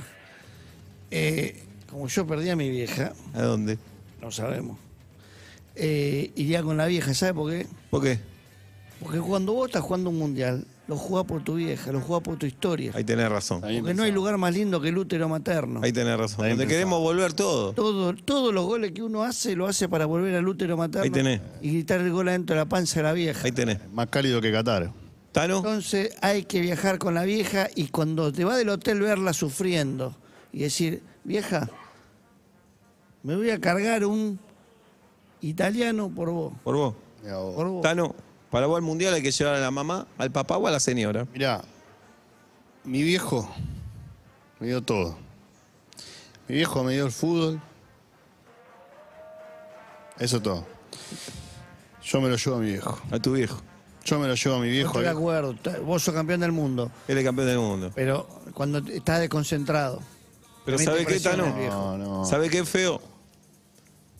Eh, 1.11 1.63
como 1.89 2.07
yo 2.07 2.25
perdí 2.25 2.49
a 2.49 2.55
mi 2.55 2.69
vieja, 2.69 3.13
¿A 3.33 3.41
dónde? 3.41 3.77
no 4.21 4.31
sabemos. 4.31 4.77
Eh, 5.75 6.31
iría 6.35 6.61
con 6.61 6.77
la 6.77 6.87
vieja, 6.87 7.13
¿sabe 7.13 7.33
por 7.33 7.51
qué? 7.51 7.67
¿Por 7.89 8.03
qué? 8.03 8.19
Porque 9.01 9.19
cuando 9.19 9.53
vos 9.53 9.69
estás 9.69 9.81
jugando 9.81 10.09
un 10.09 10.19
mundial, 10.19 10.65
lo 10.87 10.97
jugás 10.97 11.25
por 11.25 11.41
tu 11.43 11.55
vieja, 11.55 11.91
lo 11.91 12.01
jugás 12.01 12.21
por 12.21 12.37
tu 12.37 12.45
historia. 12.45 12.91
Ahí 12.95 13.03
tenés 13.03 13.29
razón. 13.29 13.61
Porque 13.61 13.93
no 13.93 14.03
hay 14.03 14.11
lugar 14.11 14.37
más 14.37 14.53
lindo 14.53 14.81
que 14.81 14.89
el 14.89 14.97
útero 14.97 15.29
materno. 15.29 15.79
Ahí 15.83 15.93
tenés 15.93 16.17
razón. 16.17 16.49
Donde 16.49 16.67
queremos 16.67 16.99
volver 16.99 17.31
todo. 17.33 17.73
Todo, 17.73 18.13
todos 18.13 18.53
los 18.53 18.65
goles 18.65 18.91
que 18.91 19.01
uno 19.01 19.23
hace, 19.23 19.55
lo 19.55 19.67
hace 19.67 19.87
para 19.87 20.05
volver 20.05 20.35
al 20.35 20.47
útero 20.47 20.75
materno. 20.75 21.03
Ahí 21.03 21.11
tenés. 21.11 21.39
Y 21.61 21.71
gritar 21.71 22.01
el 22.01 22.11
gol 22.11 22.27
adentro 22.27 22.55
de 22.55 22.61
la 22.61 22.65
panza 22.67 22.99
de 22.99 23.03
la 23.03 23.13
vieja. 23.13 23.41
Ahí 23.45 23.51
tenés. 23.51 23.79
Más 23.93 24.07
cálido 24.07 24.41
que 24.41 24.51
Qatar. 24.51 24.91
¿Tano? 25.31 25.57
Entonces 25.57 26.15
hay 26.21 26.43
que 26.43 26.59
viajar 26.59 26.97
con 26.97 27.13
la 27.13 27.23
vieja 27.23 27.69
y 27.75 27.87
cuando 27.87 28.33
te 28.33 28.43
va 28.43 28.57
del 28.57 28.69
hotel 28.69 28.99
verla 28.99 29.31
sufriendo 29.31 30.17
y 30.51 30.59
decir, 30.63 31.03
vieja, 31.23 31.69
me 33.23 33.35
voy 33.35 33.49
a 33.51 33.59
cargar 33.59 34.05
un 34.05 34.39
italiano 35.41 36.09
por 36.09 36.29
vos. 36.31 36.53
Por 36.63 36.75
vos. 36.75 36.95
Por 37.23 37.67
vos. 37.67 37.81
Tano, 37.81 38.15
para 38.49 38.65
vos 38.67 38.77
al 38.77 38.81
mundial 38.83 39.13
hay 39.13 39.21
que 39.21 39.31
llevar 39.31 39.55
a 39.55 39.59
la 39.59 39.71
mamá, 39.71 40.07
al 40.17 40.31
papá 40.31 40.57
o 40.57 40.67
a 40.67 40.71
la 40.71 40.79
señora. 40.79 41.27
Mirá, 41.33 41.61
mi 42.83 43.03
viejo 43.03 43.49
me 44.59 44.67
dio 44.67 44.81
todo. 44.81 45.17
Mi 46.47 46.55
viejo 46.55 46.83
me 46.83 46.93
dio 46.93 47.05
el 47.05 47.11
fútbol. 47.11 47.61
Eso 50.17 50.41
todo. 50.41 50.65
Yo 52.03 52.19
me 52.21 52.29
lo 52.29 52.35
llevo 52.35 52.55
a 52.57 52.59
mi 52.59 52.67
viejo. 52.71 52.99
A 53.11 53.19
tu 53.19 53.33
viejo. 53.33 53.61
Yo 54.03 54.17
me 54.19 54.27
lo 54.27 54.33
llevo 54.35 54.55
a 54.55 54.59
mi 54.59 54.67
No 54.67 54.71
viejo. 54.71 54.87
estoy 54.89 55.03
de 55.03 55.09
acuerdo, 55.09 55.53
t- 55.53 55.79
vos 55.79 56.01
sos 56.01 56.13
campeón 56.15 56.39
del 56.39 56.51
mundo, 56.51 56.89
Él 57.07 57.17
es 57.19 57.23
campeón 57.23 57.47
del 57.47 57.59
mundo. 57.59 57.91
pero 57.93 58.27
cuando 58.53 58.79
estás 58.79 59.19
desconcentrado. 59.19 59.99
Pero 60.77 60.91
¿sabe 60.91 60.99
qué, 60.99 61.05
presión 61.05 61.35
Tano? 61.37 61.47
el 61.47 61.53
viejo. 61.53 61.75
No, 61.75 61.97
no. 61.97 62.25
¿Sabe 62.25 62.49
qué 62.49 62.65
feo? 62.65 63.01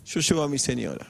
Yo 0.06 0.20
llevo 0.22 0.44
a 0.44 0.50
mi 0.50 0.58
señora. 0.60 1.08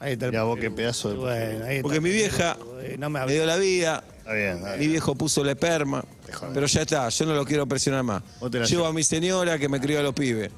Ahí 0.00 0.14
está 0.14 0.26
el- 0.26 0.32
Mirá 0.32 0.42
vos 0.44 0.58
qué 0.58 0.70
pedazo 0.70 1.10
de... 1.10 1.16
Bueno, 1.16 1.64
ahí 1.64 1.76
está. 1.76 1.82
Porque 1.82 2.00
mi 2.00 2.10
vieja 2.10 2.56
Eh, 2.82 2.96
No 2.98 3.08
me 3.10 3.24
dio 3.26 3.46
la 3.46 3.56
vida, 3.56 4.02
Está 4.18 4.32
bien, 4.32 4.56
está 4.56 4.72
mi 4.72 4.78
bien. 4.78 4.90
viejo 4.92 5.14
puso 5.14 5.44
la 5.44 5.52
esperma, 5.52 6.04
pero 6.52 6.66
ya 6.66 6.82
está, 6.82 7.08
yo 7.08 7.26
no 7.26 7.34
lo 7.34 7.44
quiero 7.44 7.66
presionar 7.66 8.02
más. 8.02 8.22
Vos 8.40 8.50
te 8.50 8.58
la 8.58 8.64
Llevo 8.66 8.80
llevas. 8.82 8.90
a 8.90 8.92
mi 8.94 9.04
señora 9.04 9.58
que 9.58 9.68
me 9.68 9.80
crió 9.80 10.00
a 10.00 10.02
los 10.02 10.14
pibes. 10.14 10.50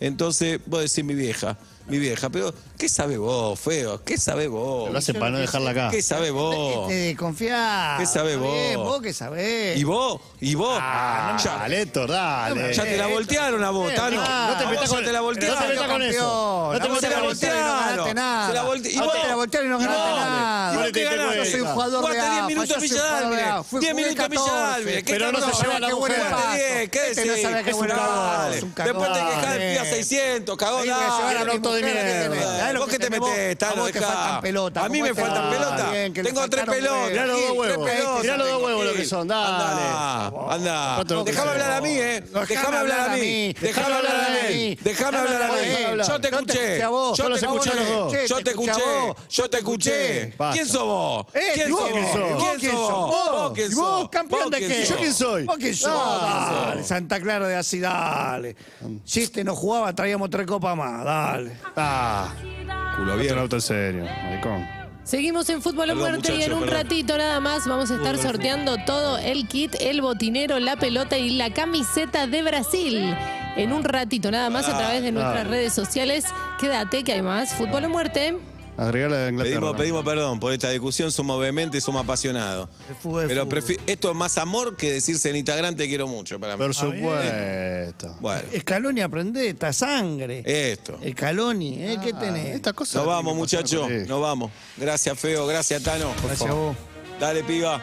Entonces, 0.00 0.60
vos 0.66 0.80
decís 0.82 1.02
mi 1.04 1.14
vieja, 1.14 1.56
mi 1.88 1.98
vieja, 1.98 2.28
pero 2.30 2.52
¿qué 2.76 2.88
sabe 2.88 3.16
vos, 3.16 3.58
feo? 3.60 4.02
¿Qué 4.04 4.18
sabe 4.18 4.48
vos? 4.48 4.90
Lo 4.90 4.98
hace 4.98 5.14
para 5.14 5.30
no 5.30 5.38
dejarla 5.38 5.70
acá. 5.70 5.88
¿Qué 5.90 6.02
sabe 6.02 6.30
vos? 6.32 6.88
Te 6.88 6.94
desconfiás. 6.94 8.00
¿Qué 8.00 8.06
sabés 8.06 8.34
Está 8.36 8.78
vos? 8.78 8.86
vos 8.88 9.02
qué 9.02 9.12
sabés. 9.12 9.78
¿Y 9.78 9.84
vos? 9.84 10.20
¿Y 10.40 10.54
vos? 10.56 10.78
Ah, 10.82 11.36
ya, 11.42 11.56
dale, 11.58 11.82
Héctor, 11.82 12.10
dale. 12.10 12.74
ya 12.74 12.82
te 12.84 12.96
la 12.96 13.06
voltearon 13.06 13.62
a 13.62 13.70
vos, 13.70 13.92
Eh, 13.92 13.94
Tano. 13.94 14.16
no, 14.16 14.48
no 14.48 14.58
te 14.58 14.64
A 14.64 14.68
metas 14.68 14.88
con- 14.88 15.04
te 15.04 15.12
la 15.12 15.18
no 15.18 15.24
voltearon. 15.24 15.58
te 15.62 15.68
metas 15.68 15.86
con 15.88 16.02
eso. 16.02 16.70
No 16.72 16.78
te 16.80 16.86
A 16.86 16.88
metas 16.88 16.88
con 16.88 16.96
voltearon 16.96 17.24
no 17.24 17.30
eso. 17.32 17.40
ganaste 17.86 18.14
nada. 18.14 18.46
Se 18.48 18.54
la 18.54 18.62
volte- 18.64 18.90
y 18.90 18.96
A 18.98 19.02
vos 19.02 19.12
te 19.22 19.28
la 19.28 19.34
voltearon 19.36 19.66
y 19.68 19.70
no 19.70 19.78
ganaste 19.78 20.10
nada. 20.10 20.72
¿Y 20.72 20.74
vos 20.76 20.80
Dale, 20.82 20.92
qué 20.92 21.00
te 21.00 21.16
ganaste? 21.16 21.36
Yo 21.38 21.44
soy 21.44 21.60
un 21.60 21.68
jugador 21.68 22.04
de 22.06 22.12
10 22.12 22.24
AFA, 22.26 22.46
minutos 22.46 22.68
yo 22.68 22.74
en 22.74 22.80
soy 22.80 22.88
Villa 22.88 23.02
un 23.02 23.08
jugador 23.08 23.30
de 23.30 23.36
Dálmine. 23.36 23.50
AFA. 23.52 23.62
Fui- 23.62 23.80
10 23.80 23.92
jugué 23.92 24.02
minutos 24.04 24.24
en 24.24 24.30
Villa 24.30 24.42
14. 24.44 24.70
Dálmine. 24.72 25.04
¿Qué 25.04 25.12
Pero 25.12 25.32
no 25.32 25.38
se 25.40 25.62
lleva 25.62 25.78
la 25.80 25.86
Qué 25.88 25.94
mujer. 25.94 26.16
¿qué 26.90 27.00
Este 27.10 27.24
no 27.26 27.32
decís? 27.32 27.42
sabe 27.48 27.64
qué 27.64 27.70
Es 27.70 27.76
un 27.76 27.86
cagón. 27.86 28.52
Después 28.86 29.12
te 29.12 29.18
quejás 29.20 29.54
del 29.54 29.72
Fiat. 29.78 29.86
600, 29.94 30.56
cagón. 30.56 30.84
De 31.76 31.82
¿Qué 31.82 32.28
mierda. 32.30 32.72
¿Vos 32.78 32.86
que 32.86 32.92
qué 32.92 32.98
te 32.98 33.10
metés, 33.10 33.58
Tano? 33.58 33.72
A 33.72 33.76
vos 33.76 33.92
te 33.92 33.98
Dejá. 34.00 34.12
faltan 34.12 34.40
pelotas, 34.40 34.84
A 34.84 34.88
mí 34.88 35.00
¿cómo 35.00 35.12
me 35.14 35.20
faltan 35.20 35.50
pelotas. 35.50 35.92
Tengo 36.12 36.48
tres 36.48 36.64
pelotas. 36.66 37.10
Mirá 37.10 37.26
los 37.26 37.40
dos 37.40 37.50
huevos. 37.52 38.22
Mirá 38.22 38.36
los 38.36 38.48
dos 38.50 38.62
huevos 38.62 38.84
lo 38.86 38.92
que 38.94 39.04
son, 39.04 39.28
dale. 39.28 39.46
Anda, 39.46 40.54
anda. 40.54 40.92
¿Cuánto 40.96 41.14
lo 41.14 41.24
que 41.24 41.30
Déjame 41.32 41.50
son? 41.52 41.60
hablar 41.62 41.76
a 41.76 41.80
mí, 41.80 41.90
¿eh? 41.90 42.24
Déjame 42.48 42.76
hablar 42.76 43.00
a 43.10 43.16
mí. 43.16 43.52
Déjame 43.60 43.94
hablar 43.94 44.16
a 44.16 44.48
mí. 44.48 44.78
Déjame 44.82 45.18
hablar 45.18 45.42
a 45.42 45.52
mí. 45.52 46.02
Yo 46.06 46.20
te 46.20 46.28
escuché. 46.28 46.78
Yo 46.78 47.28
te 47.28 47.34
escuché 47.34 47.70
a 47.70 47.74
los 47.74 47.88
dos. 47.88 48.12
Yo 48.28 48.42
te 48.42 48.50
escuché. 48.50 49.14
Yo 49.28 49.50
te 49.50 49.56
escuché. 49.58 50.34
¿Quién 50.52 50.66
sos 50.68 50.82
vos? 50.84 51.26
Eh, 51.34 51.40
¿Quién 51.54 51.68
¿y 51.68 51.72
vos 51.72 51.80
sos 51.80 51.90
quién 51.92 52.04
vos? 52.04 52.56
¿Quién 52.58 52.72
sos 52.72 52.80
vos? 52.80 53.30
¿Vos 53.32 53.52
quién 53.54 53.74
vos, 53.74 54.08
campeón 54.08 54.42
¿Vos 54.42 54.50
de 54.50 54.58
quién 54.58 54.70
qué? 54.70 54.84
¿Yo 54.86 54.96
quién 54.96 55.12
soy? 55.14 55.44
¿Vos 55.44 55.56
quién 55.58 55.74
sos? 55.74 56.20
Dale, 56.22 56.84
Santa 56.84 57.20
Clara 57.20 57.48
de 57.48 57.56
así, 57.56 57.80
dale. 57.80 58.56
Si 59.04 59.22
este 59.22 59.44
no 59.44 59.54
jugaba, 59.54 59.92
traíamos 59.94 60.30
tres 60.30 60.46
copas 60.46 60.76
más, 60.76 61.04
dale. 61.04 61.56
Ah, 61.74 62.32
Culo 62.96 63.12
abierto. 63.14 63.40
auto 63.40 63.56
en 63.56 63.62
serio, 63.62 64.04
maricón. 64.24 64.66
Seguimos 65.04 65.48
en 65.50 65.62
Fútbol 65.62 65.86
Perdón, 65.88 65.98
Muerte 65.98 66.28
y 66.30 66.32
en 66.32 66.36
muchacho, 66.38 66.54
un 66.54 66.60
perdón. 66.64 66.76
ratito 66.82 67.16
nada 67.18 67.38
más 67.40 67.66
vamos 67.68 67.90
a 67.90 67.96
estar 67.96 68.18
sorteando 68.18 68.76
todo 68.86 69.18
el 69.18 69.46
kit, 69.46 69.76
el 69.80 70.00
botinero, 70.00 70.58
la 70.58 70.76
pelota 70.76 71.16
y 71.16 71.30
la 71.36 71.52
camiseta 71.52 72.26
de 72.26 72.42
Brasil. 72.42 73.14
En 73.56 73.72
un 73.72 73.84
ratito 73.84 74.30
nada 74.30 74.50
más 74.50 74.68
a 74.68 74.76
través 74.76 75.02
de 75.02 75.12
nuestras 75.12 75.46
redes 75.46 75.72
sociales. 75.72 76.24
Quédate 76.58 77.04
que 77.04 77.12
hay 77.12 77.22
más 77.22 77.54
Fútbol 77.54 77.84
a 77.84 77.88
Muerte. 77.88 78.36
Agregarle 78.78 79.16
de 79.16 79.30
Inglaterra. 79.30 79.58
Pedimos, 79.60 79.76
pedimos 79.76 80.04
perdón 80.04 80.38
por 80.40 80.52
esta 80.52 80.70
discusión, 80.70 81.10
somos 81.10 81.40
vehementes, 81.40 81.82
somos 81.82 82.04
apasionados. 82.04 82.68
El 82.88 82.94
fútbol 82.96 83.22
es 83.22 83.28
Pero 83.28 83.44
fútbol. 83.46 83.58
prefi- 83.62 83.80
esto 83.86 84.10
es 84.10 84.16
más 84.16 84.36
amor 84.38 84.76
que 84.76 84.92
decirse 84.92 85.30
en 85.30 85.36
Instagram 85.36 85.76
te 85.76 85.88
quiero 85.88 86.06
mucho 86.06 86.38
para 86.38 86.56
mí. 86.56 86.62
Por 86.62 86.74
supuesto. 86.74 88.16
Bueno, 88.20 88.42
Escaloni 88.52 89.00
aprende 89.00 89.48
esta 89.48 89.72
sangre. 89.72 90.42
esto. 90.44 90.98
Escaloni, 91.02 91.82
¿eh? 91.82 91.98
¿Qué 92.02 92.12
tenés? 92.12 92.54
Esta 92.56 92.72
cosa 92.72 92.98
Nos 92.98 93.06
vamos, 93.06 93.34
muchachos, 93.34 93.88
nos 94.06 94.20
vamos. 94.20 94.50
Gracias, 94.76 95.18
Feo, 95.18 95.46
gracias, 95.46 95.82
Tano. 95.82 96.12
Gracias 96.24 96.50
a 96.50 96.52
vos. 96.54 96.76
Dale, 97.18 97.42
piba. 97.44 97.82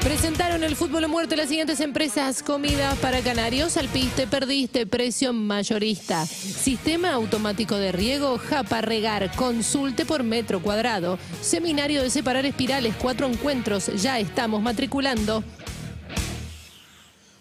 Presentaron 0.00 0.62
el 0.62 0.76
fútbol 0.76 1.04
a 1.04 1.08
muerte 1.08 1.36
las 1.36 1.48
siguientes 1.48 1.80
empresas. 1.80 2.42
Comida 2.42 2.94
para 3.00 3.20
canarios, 3.20 3.76
alpiste, 3.76 4.26
perdiste, 4.26 4.86
precio 4.86 5.32
mayorista. 5.32 6.26
Sistema 6.26 7.12
automático 7.12 7.76
de 7.76 7.92
riego, 7.92 8.38
Japa 8.38 8.80
Regar, 8.80 9.34
consulte 9.34 10.04
por 10.06 10.22
metro 10.22 10.60
cuadrado. 10.60 11.18
Seminario 11.40 12.02
de 12.02 12.10
separar 12.10 12.46
espirales, 12.46 12.94
cuatro 12.98 13.26
encuentros, 13.26 13.86
ya 14.00 14.18
estamos 14.18 14.62
matriculando. 14.62 15.42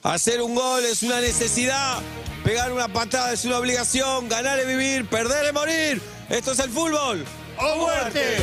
Hacer 0.04 0.42
un 0.42 0.54
gol 0.54 0.84
es 0.86 1.02
una 1.04 1.20
necesidad. 1.20 2.00
Pegar 2.44 2.72
una 2.72 2.88
patada 2.88 3.34
es 3.34 3.44
una 3.46 3.58
obligación. 3.58 4.30
Ganar 4.30 4.60
es 4.60 4.68
vivir, 4.68 5.08
perder 5.08 5.46
es 5.46 5.54
morir. 5.54 6.02
Esto 6.30 6.52
es 6.52 6.60
el 6.60 6.70
fútbol. 6.70 7.26
¡O 7.58 7.78
muerte! 7.78 8.38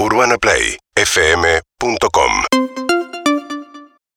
UrbanaPlayFM.com 0.00 2.63